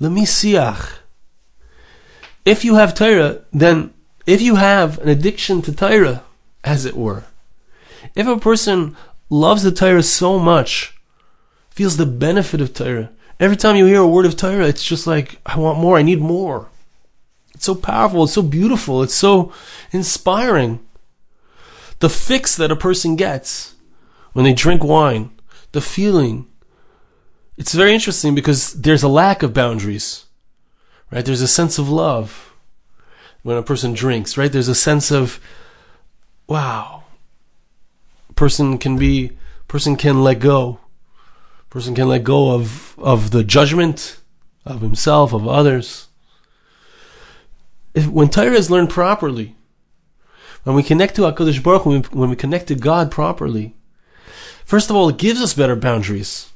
Lemisiach. 0.00 0.98
If 2.44 2.64
you 2.64 2.74
have 2.74 2.94
Torah, 2.94 3.42
then 3.52 3.94
if 4.26 4.42
you 4.42 4.56
have 4.56 4.98
an 4.98 5.08
addiction 5.08 5.62
to 5.62 5.74
Torah, 5.74 6.22
as 6.62 6.84
it 6.84 6.96
were, 6.96 7.24
if 8.14 8.26
a 8.26 8.38
person 8.38 8.96
loves 9.34 9.64
the 9.64 9.72
Torah 9.72 10.02
so 10.02 10.38
much, 10.38 10.96
feels 11.70 11.96
the 11.96 12.06
benefit 12.06 12.60
of 12.60 12.72
Torah. 12.72 13.10
Every 13.40 13.56
time 13.56 13.74
you 13.76 13.86
hear 13.86 14.00
a 14.00 14.06
word 14.06 14.26
of 14.26 14.36
Torah, 14.36 14.68
it's 14.68 14.84
just 14.84 15.06
like, 15.06 15.40
I 15.44 15.58
want 15.58 15.80
more, 15.80 15.98
I 15.98 16.02
need 16.02 16.20
more. 16.20 16.68
It's 17.52 17.64
so 17.64 17.74
powerful, 17.74 18.24
it's 18.24 18.34
so 18.34 18.42
beautiful, 18.42 19.02
it's 19.02 19.14
so 19.14 19.52
inspiring. 19.90 20.80
The 21.98 22.08
fix 22.08 22.56
that 22.56 22.70
a 22.70 22.76
person 22.76 23.16
gets 23.16 23.74
when 24.32 24.44
they 24.44 24.54
drink 24.54 24.84
wine, 24.84 25.30
the 25.72 25.80
feeling, 25.80 26.46
it's 27.56 27.74
very 27.74 27.94
interesting 27.94 28.34
because 28.34 28.74
there's 28.74 29.02
a 29.02 29.08
lack 29.08 29.42
of 29.42 29.54
boundaries, 29.54 30.26
right? 31.10 31.24
There's 31.24 31.40
a 31.40 31.48
sense 31.48 31.78
of 31.78 31.88
love 31.88 32.52
when 33.42 33.56
a 33.56 33.62
person 33.62 33.92
drinks, 33.92 34.36
right? 34.36 34.50
There's 34.50 34.68
a 34.68 34.74
sense 34.74 35.10
of, 35.10 35.40
wow, 36.48 37.03
person 38.36 38.78
can 38.78 38.98
be 38.98 39.32
person 39.68 39.96
can 39.96 40.22
let 40.22 40.38
go. 40.40 40.80
Person 41.70 41.94
can 41.94 42.08
let 42.08 42.24
go 42.24 42.52
of 42.52 42.98
of 42.98 43.30
the 43.30 43.44
judgment 43.44 44.20
of 44.64 44.80
himself 44.80 45.32
of 45.32 45.46
others. 45.46 46.08
If, 47.94 48.06
when 48.08 48.28
Torah 48.28 48.54
is 48.54 48.70
learned 48.70 48.90
properly 48.90 49.54
when 50.64 50.74
we 50.74 50.82
connect 50.82 51.14
to 51.16 51.22
HaKadosh 51.22 51.62
Baruch 51.62 51.86
when 51.86 52.02
we, 52.02 52.08
when 52.08 52.30
we 52.30 52.36
connect 52.36 52.68
to 52.68 52.74
God 52.74 53.10
properly 53.10 53.74
first 54.64 54.90
of 54.90 54.96
all 54.96 55.08
it 55.10 55.18
gives 55.18 55.40
us 55.40 55.54
better 55.54 55.76
boundaries. 55.76 56.50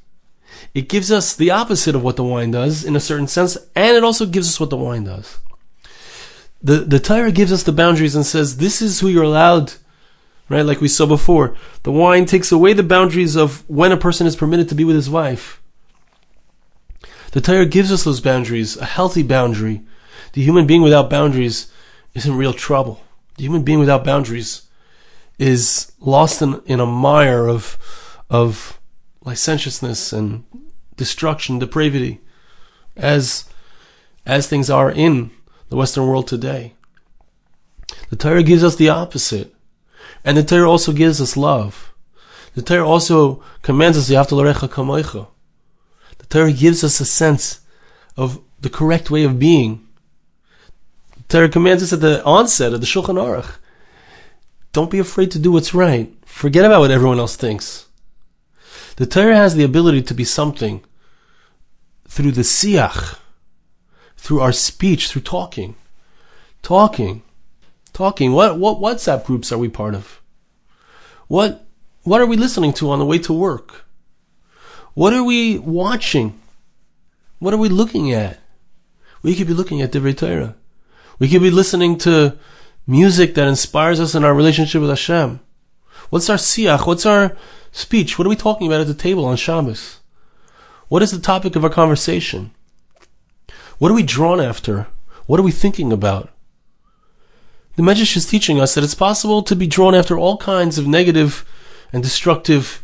It 0.74 0.88
gives 0.88 1.12
us 1.12 1.36
the 1.36 1.50
opposite 1.50 1.94
of 1.94 2.02
what 2.02 2.16
the 2.16 2.24
wine 2.24 2.50
does 2.50 2.84
in 2.84 2.96
a 2.96 3.00
certain 3.00 3.28
sense 3.28 3.56
and 3.76 3.96
it 3.96 4.04
also 4.04 4.26
gives 4.26 4.48
us 4.48 4.58
what 4.58 4.70
the 4.70 4.76
wine 4.76 5.04
does. 5.04 5.38
The 6.60 6.78
the 6.78 6.98
Torah 6.98 7.30
gives 7.30 7.52
us 7.52 7.62
the 7.62 7.72
boundaries 7.72 8.16
and 8.16 8.26
says 8.26 8.56
this 8.56 8.82
is 8.82 9.00
who 9.00 9.08
you're 9.08 9.22
allowed 9.22 9.74
right? 10.48 10.62
Like 10.64 10.80
we 10.80 10.88
saw 10.88 11.06
before, 11.06 11.56
the 11.82 11.92
wine 11.92 12.26
takes 12.26 12.52
away 12.52 12.72
the 12.72 12.82
boundaries 12.82 13.36
of 13.36 13.68
when 13.68 13.92
a 13.92 13.96
person 13.96 14.26
is 14.26 14.36
permitted 14.36 14.68
to 14.68 14.74
be 14.74 14.84
with 14.84 14.96
his 14.96 15.10
wife. 15.10 15.62
The 17.32 17.40
Torah 17.40 17.66
gives 17.66 17.92
us 17.92 18.04
those 18.04 18.20
boundaries, 18.20 18.76
a 18.76 18.86
healthy 18.86 19.22
boundary. 19.22 19.82
The 20.32 20.42
human 20.42 20.66
being 20.66 20.82
without 20.82 21.10
boundaries 21.10 21.70
is 22.14 22.26
in 22.26 22.36
real 22.36 22.54
trouble. 22.54 23.02
The 23.36 23.44
human 23.44 23.62
being 23.62 23.78
without 23.78 24.04
boundaries 24.04 24.62
is 25.38 25.92
lost 26.00 26.42
in, 26.42 26.60
in 26.66 26.80
a 26.80 26.86
mire 26.86 27.46
of, 27.46 28.18
of 28.30 28.80
licentiousness 29.24 30.12
and 30.12 30.44
destruction, 30.96 31.58
depravity, 31.58 32.20
as, 32.96 33.44
as 34.26 34.48
things 34.48 34.68
are 34.70 34.90
in 34.90 35.30
the 35.68 35.76
Western 35.76 36.06
world 36.06 36.26
today. 36.26 36.74
The 38.10 38.16
Torah 38.16 38.42
gives 38.42 38.64
us 38.64 38.76
the 38.76 38.88
opposite. 38.88 39.54
And 40.28 40.36
the 40.36 40.44
Torah 40.44 40.70
also 40.70 40.92
gives 40.92 41.22
us 41.22 41.38
love. 41.38 41.90
The 42.54 42.60
Torah 42.60 42.86
also 42.86 43.42
commands 43.62 43.96
us, 43.96 44.10
L'recha 44.10 44.68
kamoicha. 44.68 45.26
The 46.18 46.26
Torah 46.26 46.52
gives 46.52 46.84
us 46.84 47.00
a 47.00 47.06
sense 47.06 47.60
of 48.14 48.38
the 48.60 48.68
correct 48.68 49.10
way 49.10 49.24
of 49.24 49.38
being. 49.38 49.88
The 51.16 51.22
Torah 51.28 51.48
commands 51.48 51.82
us 51.82 51.94
at 51.94 52.02
the 52.02 52.22
onset 52.24 52.74
of 52.74 52.82
the 52.82 52.86
Shulchan 52.86 53.16
Aruch. 53.16 53.56
Don't 54.74 54.90
be 54.90 54.98
afraid 54.98 55.30
to 55.30 55.38
do 55.38 55.50
what's 55.50 55.72
right. 55.72 56.12
Forget 56.26 56.66
about 56.66 56.80
what 56.80 56.90
everyone 56.90 57.18
else 57.18 57.34
thinks. 57.34 57.86
The 58.96 59.06
Torah 59.06 59.34
has 59.34 59.54
the 59.54 59.64
ability 59.64 60.02
to 60.02 60.12
be 60.12 60.24
something 60.24 60.84
through 62.06 62.32
the 62.32 62.42
siach, 62.42 63.18
through 64.18 64.40
our 64.40 64.52
speech, 64.52 65.08
through 65.08 65.22
talking. 65.22 65.74
Talking. 66.60 67.22
Talking. 67.98 68.30
What, 68.30 68.60
what 68.60 68.78
WhatsApp 68.78 69.24
groups 69.24 69.50
are 69.50 69.58
we 69.58 69.68
part 69.68 69.96
of? 69.96 70.22
What 71.26 71.66
what 72.04 72.20
are 72.20 72.26
we 72.26 72.36
listening 72.36 72.72
to 72.74 72.92
on 72.92 73.00
the 73.00 73.04
way 73.04 73.18
to 73.18 73.32
work? 73.32 73.86
What 74.94 75.12
are 75.12 75.24
we 75.24 75.58
watching? 75.58 76.38
What 77.40 77.52
are 77.52 77.58
we 77.58 77.68
looking 77.68 78.12
at? 78.12 78.38
We 79.24 79.34
could 79.34 79.48
be 79.48 79.52
looking 79.52 79.82
at 79.82 79.90
Divrei 79.90 80.16
Torah. 80.16 80.54
We 81.18 81.28
could 81.28 81.42
be 81.42 81.50
listening 81.50 81.98
to 81.98 82.38
music 82.86 83.34
that 83.34 83.48
inspires 83.48 83.98
us 83.98 84.14
in 84.14 84.22
our 84.22 84.32
relationship 84.32 84.80
with 84.80 84.90
Hashem. 84.90 85.40
What's 86.08 86.30
our 86.30 86.36
siach? 86.36 86.86
What's 86.86 87.04
our 87.04 87.36
speech? 87.72 88.16
What 88.16 88.26
are 88.26 88.30
we 88.30 88.36
talking 88.36 88.68
about 88.68 88.82
at 88.82 88.86
the 88.86 88.94
table 88.94 89.24
on 89.24 89.36
Shabbos? 89.36 89.98
What 90.86 91.02
is 91.02 91.10
the 91.10 91.18
topic 91.18 91.56
of 91.56 91.64
our 91.64 91.70
conversation? 91.70 92.52
What 93.78 93.90
are 93.90 93.96
we 93.96 94.04
drawn 94.04 94.40
after? 94.40 94.86
What 95.26 95.40
are 95.40 95.42
we 95.42 95.50
thinking 95.50 95.92
about? 95.92 96.30
The 97.78 97.84
Medrash 97.84 98.16
is 98.16 98.26
teaching 98.26 98.60
us 98.60 98.74
that 98.74 98.82
it's 98.82 98.96
possible 98.96 99.40
to 99.44 99.54
be 99.54 99.68
drawn 99.68 99.94
after 99.94 100.18
all 100.18 100.36
kinds 100.36 100.78
of 100.78 100.88
negative 100.88 101.44
and 101.92 102.02
destructive 102.02 102.82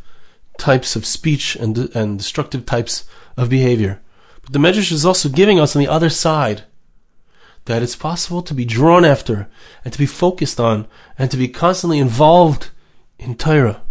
types 0.56 0.94
of 0.94 1.04
speech 1.04 1.56
and, 1.56 1.76
and 1.96 2.16
destructive 2.16 2.64
types 2.64 3.02
of 3.36 3.50
behavior. 3.50 4.00
But 4.42 4.52
the 4.52 4.60
Medrash 4.60 4.92
is 4.92 5.04
also 5.04 5.28
giving 5.28 5.58
us 5.58 5.74
on 5.74 5.80
the 5.82 5.88
other 5.88 6.10
side 6.10 6.62
that 7.64 7.82
it's 7.82 7.96
possible 7.96 8.40
to 8.42 8.54
be 8.54 8.64
drawn 8.64 9.04
after 9.04 9.48
and 9.84 9.92
to 9.92 9.98
be 9.98 10.06
focused 10.06 10.60
on 10.60 10.86
and 11.18 11.28
to 11.28 11.36
be 11.36 11.48
constantly 11.48 11.98
involved 11.98 12.70
in 13.18 13.34
Torah. 13.34 13.82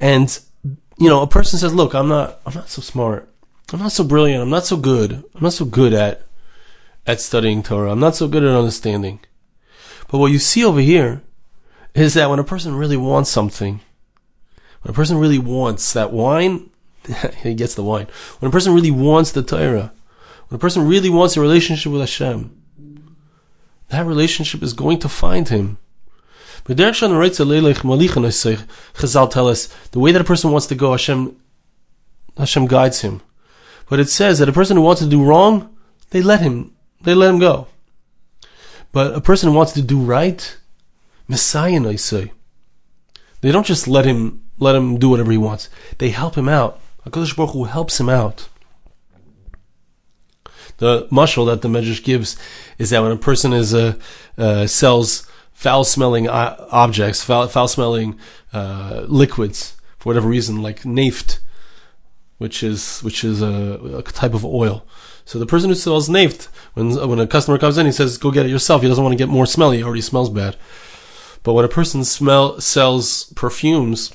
And 0.00 0.36
you 0.98 1.08
know, 1.08 1.22
a 1.22 1.28
person 1.28 1.60
says, 1.60 1.72
"Look, 1.72 1.94
I'm 1.94 2.08
not 2.08 2.40
I'm 2.44 2.54
not 2.54 2.68
so 2.68 2.82
smart. 2.82 3.32
I'm 3.72 3.78
not 3.78 3.92
so 3.92 4.02
brilliant. 4.02 4.42
I'm 4.42 4.50
not 4.50 4.66
so 4.66 4.76
good. 4.76 5.12
I'm 5.36 5.42
not 5.44 5.52
so 5.52 5.64
good 5.64 5.92
at 5.92 6.26
at 7.06 7.20
studying 7.20 7.62
Torah. 7.62 7.92
I'm 7.92 8.00
not 8.00 8.16
so 8.16 8.26
good 8.26 8.42
at 8.42 8.50
understanding." 8.50 9.20
But 10.08 10.18
what 10.18 10.32
you 10.32 10.38
see 10.38 10.64
over 10.64 10.80
here 10.80 11.22
is 11.94 12.14
that 12.14 12.30
when 12.30 12.38
a 12.38 12.44
person 12.44 12.74
really 12.74 12.96
wants 12.96 13.30
something, 13.30 13.80
when 14.82 14.90
a 14.90 14.94
person 14.94 15.18
really 15.18 15.38
wants 15.38 15.92
that 15.92 16.12
wine, 16.12 16.70
he 17.42 17.54
gets 17.54 17.74
the 17.74 17.82
wine. 17.82 18.06
When 18.38 18.48
a 18.48 18.52
person 18.52 18.74
really 18.74 18.90
wants 18.90 19.32
the 19.32 19.42
Torah, 19.42 19.92
when 20.48 20.56
a 20.56 20.60
person 20.60 20.88
really 20.88 21.10
wants 21.10 21.36
a 21.36 21.40
relationship 21.40 21.92
with 21.92 22.00
Hashem, 22.00 22.54
that 23.88 24.06
relationship 24.06 24.62
is 24.62 24.72
going 24.72 24.98
to 25.00 25.08
find 25.08 25.48
him. 25.48 25.78
But 26.64 26.76
Chazal 26.76 27.10
tell 29.30 29.48
us 29.48 29.66
the 29.90 29.98
way 29.98 30.12
that 30.12 30.20
a 30.20 30.24
person 30.24 30.50
wants 30.50 30.66
to 30.66 30.74
go, 30.74 30.92
Hashem, 30.92 31.36
Hashem 32.36 32.66
guides 32.66 33.00
him. 33.00 33.22
But 33.88 34.00
it 34.00 34.10
says 34.10 34.38
that 34.38 34.48
a 34.48 34.52
person 34.52 34.76
who 34.76 34.82
wants 34.82 35.00
to 35.00 35.08
do 35.08 35.24
wrong, 35.24 35.74
they 36.10 36.20
let 36.20 36.40
him, 36.40 36.74
they 37.00 37.14
let 37.14 37.30
him 37.30 37.38
go. 37.38 37.68
But 38.98 39.14
a 39.14 39.20
person 39.20 39.54
wants 39.54 39.70
to 39.74 39.80
do 39.80 40.00
right, 40.00 40.56
Messiah, 41.28 41.80
I 41.86 41.94
say, 41.94 42.32
they 43.42 43.52
don't 43.52 43.64
just 43.64 43.86
let 43.86 44.04
him 44.04 44.42
let 44.58 44.74
him 44.74 44.98
do 44.98 45.08
whatever 45.10 45.30
he 45.30 45.38
wants. 45.38 45.70
They 45.98 46.10
help 46.10 46.34
him 46.34 46.48
out. 46.48 46.80
Hakadosh 47.06 47.36
Baruch 47.36 47.52
Hu 47.52 47.62
helps 47.62 48.00
him 48.00 48.08
out. 48.08 48.48
The 50.78 51.06
mushal 51.12 51.46
that 51.46 51.62
the 51.62 51.68
Medrash 51.68 52.02
gives 52.02 52.36
is 52.76 52.90
that 52.90 53.00
when 53.00 53.12
a 53.12 53.16
person 53.16 53.52
is 53.52 53.72
uh, 53.72 53.94
uh, 54.36 54.66
sells 54.66 55.30
foul-smelling 55.52 56.28
uh, 56.28 56.66
objects, 56.72 57.22
foul, 57.22 57.68
smelling 57.68 58.18
uh, 58.52 59.04
liquids 59.06 59.76
for 59.98 60.08
whatever 60.08 60.26
reason, 60.28 60.60
like 60.60 60.84
naft, 60.84 61.38
which 62.38 62.62
is 62.62 63.00
which 63.00 63.24
is 63.24 63.42
a, 63.42 63.98
a, 63.98 64.02
type 64.02 64.34
of 64.34 64.44
oil. 64.44 64.86
So 65.24 65.38
the 65.38 65.46
person 65.46 65.68
who 65.68 65.74
sells 65.74 66.08
naft, 66.08 66.48
when 66.74 66.94
when 67.08 67.18
a 67.18 67.26
customer 67.26 67.58
comes 67.58 67.76
in, 67.76 67.86
he 67.86 67.92
says, 67.92 68.16
"Go 68.16 68.30
get 68.30 68.46
it 68.46 68.50
yourself." 68.50 68.82
He 68.82 68.88
doesn't 68.88 69.02
want 69.04 69.12
to 69.12 69.22
get 69.22 69.28
more 69.28 69.46
smelly; 69.46 69.78
he 69.78 69.82
already 69.82 70.00
smells 70.00 70.30
bad. 70.30 70.56
But 71.42 71.52
when 71.52 71.64
a 71.64 71.68
person 71.68 72.04
smell 72.04 72.60
sells 72.60 73.24
perfumes, 73.34 74.12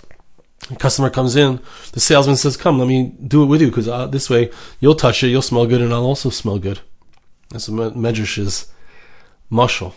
a 0.71 0.75
customer 0.75 1.09
comes 1.09 1.35
in, 1.35 1.59
the 1.91 1.99
salesman 1.99 2.37
says, 2.37 2.57
"Come, 2.57 2.79
let 2.79 2.87
me 2.87 3.13
do 3.27 3.43
it 3.43 3.47
with 3.47 3.61
you, 3.61 3.67
because 3.67 3.87
uh, 3.87 4.07
this 4.07 4.29
way 4.29 4.49
you'll 4.79 4.95
touch 4.95 5.23
it, 5.23 5.27
you'll 5.27 5.41
smell 5.41 5.67
good, 5.67 5.81
and 5.81 5.93
I'll 5.93 6.05
also 6.05 6.29
smell 6.29 6.59
good." 6.59 6.79
That's 7.49 7.69
what 7.69 7.95
Medrash 7.95 8.37
is, 8.39 8.71
mushal. 9.51 9.93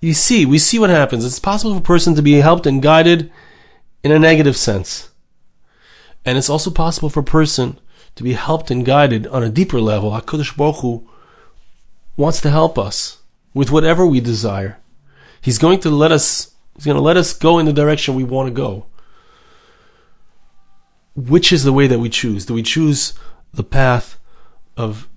You 0.00 0.14
see, 0.14 0.44
we 0.44 0.58
see 0.58 0.78
what 0.78 0.90
happens. 0.90 1.24
It's 1.24 1.38
possible 1.38 1.74
for 1.74 1.80
a 1.80 1.82
person 1.82 2.14
to 2.16 2.22
be 2.22 2.34
helped 2.34 2.66
and 2.66 2.82
guided 2.82 3.30
in 4.02 4.12
a 4.12 4.18
negative 4.18 4.56
sense, 4.56 5.10
and 6.26 6.36
it's 6.36 6.50
also 6.50 6.70
possible 6.70 7.08
for 7.08 7.20
a 7.20 7.24
person 7.24 7.78
to 8.16 8.24
be 8.24 8.32
helped 8.32 8.70
and 8.70 8.84
guided 8.84 9.26
on 9.28 9.44
a 9.44 9.48
deeper 9.48 9.80
level. 9.80 10.10
Hakadosh 10.10 10.56
Baruch 10.56 10.80
Hu 10.80 11.08
wants 12.16 12.40
to 12.40 12.50
help 12.50 12.76
us 12.78 13.18
with 13.54 13.70
whatever 13.70 14.04
we 14.04 14.20
desire. 14.20 14.78
He's 15.40 15.58
going 15.58 15.78
to 15.80 15.90
let 15.90 16.12
us 16.12 16.52
He's 16.74 16.84
going 16.84 16.96
to 16.96 17.02
let 17.02 17.16
us 17.16 17.32
go 17.32 17.58
in 17.58 17.64
the 17.64 17.72
direction 17.72 18.14
we 18.14 18.24
want 18.24 18.48
to 18.48 18.52
go. 18.52 18.84
Which 21.14 21.50
is 21.50 21.64
the 21.64 21.72
way 21.72 21.86
that 21.86 22.00
we 22.00 22.10
choose? 22.10 22.44
Do 22.44 22.52
we 22.52 22.62
choose 22.62 23.14
the 23.54 23.64
path 23.64 24.18
of 24.76 25.08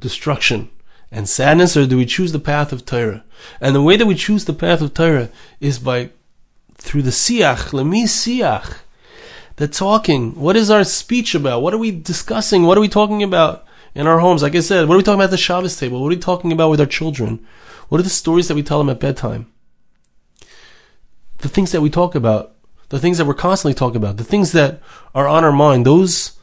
destruction 0.00 0.70
and 1.10 1.28
sadness, 1.28 1.76
or 1.76 1.86
do 1.86 1.98
we 1.98 2.06
choose 2.06 2.32
the 2.32 2.38
path 2.38 2.72
of 2.72 2.86
Torah? 2.86 3.22
And 3.60 3.74
the 3.74 3.82
way 3.82 3.98
that 3.98 4.06
we 4.06 4.14
choose 4.14 4.46
the 4.46 4.54
path 4.54 4.80
of 4.80 4.94
Torah 4.94 5.28
is 5.60 5.78
by 5.78 6.08
through 6.78 7.02
the 7.02 7.10
siach, 7.10 7.72
lemi 7.72 8.04
siach, 8.04 8.78
the 9.58 9.68
talking. 9.68 10.34
What 10.34 10.56
is 10.56 10.70
our 10.70 10.82
speech 10.82 11.36
about? 11.36 11.62
What 11.62 11.72
are 11.72 11.78
we 11.78 11.92
discussing? 11.92 12.64
What 12.64 12.76
are 12.76 12.80
we 12.80 12.88
talking 12.88 13.22
about 13.22 13.64
in 13.94 14.08
our 14.08 14.18
homes? 14.18 14.42
Like 14.42 14.56
I 14.56 14.60
said, 14.60 14.88
what 14.88 14.94
are 14.94 14.98
we 14.98 15.04
talking 15.04 15.20
about 15.20 15.24
at 15.24 15.30
the 15.30 15.36
Shabbos 15.36 15.76
table? 15.76 16.00
What 16.00 16.06
are 16.06 16.16
we 16.16 16.16
talking 16.16 16.50
about 16.50 16.70
with 16.70 16.80
our 16.80 16.86
children? 16.86 17.46
What 17.88 18.00
are 18.00 18.04
the 18.04 18.10
stories 18.10 18.48
that 18.48 18.54
we 18.54 18.62
tell 18.62 18.78
them 18.78 18.90
at 18.90 18.98
bedtime? 18.98 19.52
the 21.38 21.48
things 21.48 21.72
that 21.72 21.80
we 21.80 21.90
talk 21.90 22.14
about, 22.14 22.54
the 22.88 22.98
things 22.98 23.18
that 23.18 23.24
we're 23.24 23.34
constantly 23.34 23.74
talking 23.74 23.96
about, 23.96 24.16
the 24.16 24.24
things 24.24 24.52
that 24.52 24.80
are 25.14 25.28
on 25.28 25.44
our 25.44 25.52
mind, 25.52 25.86
those, 25.86 26.38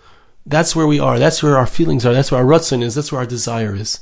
that's 0.45 0.75
where 0.75 0.87
we 0.87 0.99
are. 0.99 1.19
That's 1.19 1.43
where 1.43 1.57
our 1.57 1.67
feelings 1.67 2.05
are. 2.05 2.13
That's 2.13 2.31
where 2.31 2.41
our 2.41 2.47
rutzin 2.47 2.81
is. 2.81 2.95
That's 2.95 3.11
where 3.11 3.21
our 3.21 3.27
desire 3.27 3.75
is. 3.75 3.99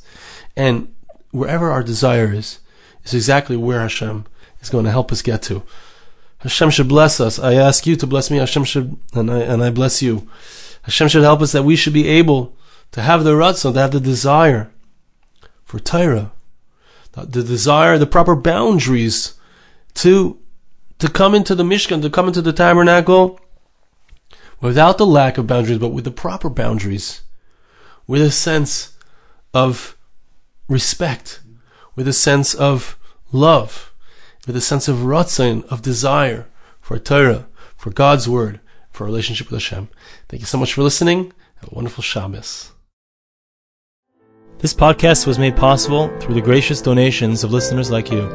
And 0.55 0.93
wherever 1.31 1.71
our 1.71 1.83
desire 1.83 2.31
is, 2.31 2.59
is 3.03 3.13
exactly 3.13 3.57
where 3.57 3.81
Hashem 3.81 4.25
is 4.61 4.69
going 4.69 4.85
to 4.85 4.91
help 4.91 5.11
us 5.11 5.21
get 5.21 5.41
to. 5.43 5.63
Hashem 6.43 6.69
should 6.69 6.89
bless 6.89 7.19
us. 7.21 7.39
I 7.39 7.53
ask 7.53 7.87
you 7.87 7.95
to 7.95 8.05
bless 8.05 8.29
me. 8.29 8.37
Hashem 8.37 8.65
should, 8.65 8.97
and 9.13 9.31
I, 9.31 9.39
and 9.39 9.63
I 9.63 9.69
bless 9.69 10.01
you. 10.01 10.29
Hashem 10.83 11.07
should 11.07 11.23
help 11.23 11.41
us 11.41 11.53
that 11.53 11.63
we 11.63 11.77
should 11.77 11.93
be 11.93 12.09
able 12.09 12.55
to 12.91 13.01
have 13.01 13.23
the 13.23 13.31
ratzon, 13.31 13.73
to 13.73 13.79
have 13.79 13.91
the 13.91 14.01
desire 14.01 14.69
for 15.63 15.79
Torah, 15.79 16.33
the 17.13 17.43
desire, 17.43 17.97
the 17.97 18.05
proper 18.05 18.35
boundaries 18.35 19.35
to 19.95 20.37
to 20.99 21.09
come 21.09 21.33
into 21.33 21.55
the 21.55 21.63
Mishkan, 21.63 22.01
to 22.01 22.09
come 22.09 22.27
into 22.27 22.41
the 22.41 22.53
tabernacle 22.53 23.39
without 24.61 24.97
the 24.97 25.05
lack 25.05 25.37
of 25.37 25.47
boundaries, 25.47 25.79
but 25.79 25.89
with 25.89 26.03
the 26.03 26.11
proper 26.11 26.49
boundaries, 26.49 27.21
with 28.05 28.21
a 28.21 28.31
sense 28.31 28.97
of 29.53 29.97
respect, 30.67 31.41
with 31.95 32.07
a 32.07 32.13
sense 32.13 32.53
of 32.53 32.97
love, 33.31 33.92
with 34.47 34.55
a 34.55 34.61
sense 34.61 34.87
of 34.87 34.97
ratzin, 34.97 35.63
of 35.65 35.81
desire 35.81 36.47
for 36.81 36.99
Torah, 36.99 37.47
for 37.75 37.89
God's 37.91 38.27
word, 38.27 38.59
for 38.91 39.03
a 39.03 39.07
relationship 39.07 39.49
with 39.49 39.61
Hashem. 39.61 39.89
Thank 40.29 40.41
you 40.41 40.47
so 40.47 40.57
much 40.57 40.73
for 40.73 40.83
listening. 40.83 41.31
Have 41.55 41.71
a 41.71 41.75
wonderful 41.75 42.03
Shabbos. 42.03 42.71
This 44.59 44.73
podcast 44.73 45.27
was 45.27 45.39
made 45.39 45.57
possible 45.57 46.07
through 46.19 46.35
the 46.35 46.41
gracious 46.41 46.81
donations 46.81 47.43
of 47.43 47.51
listeners 47.51 47.91
like 47.91 48.11
you. 48.11 48.29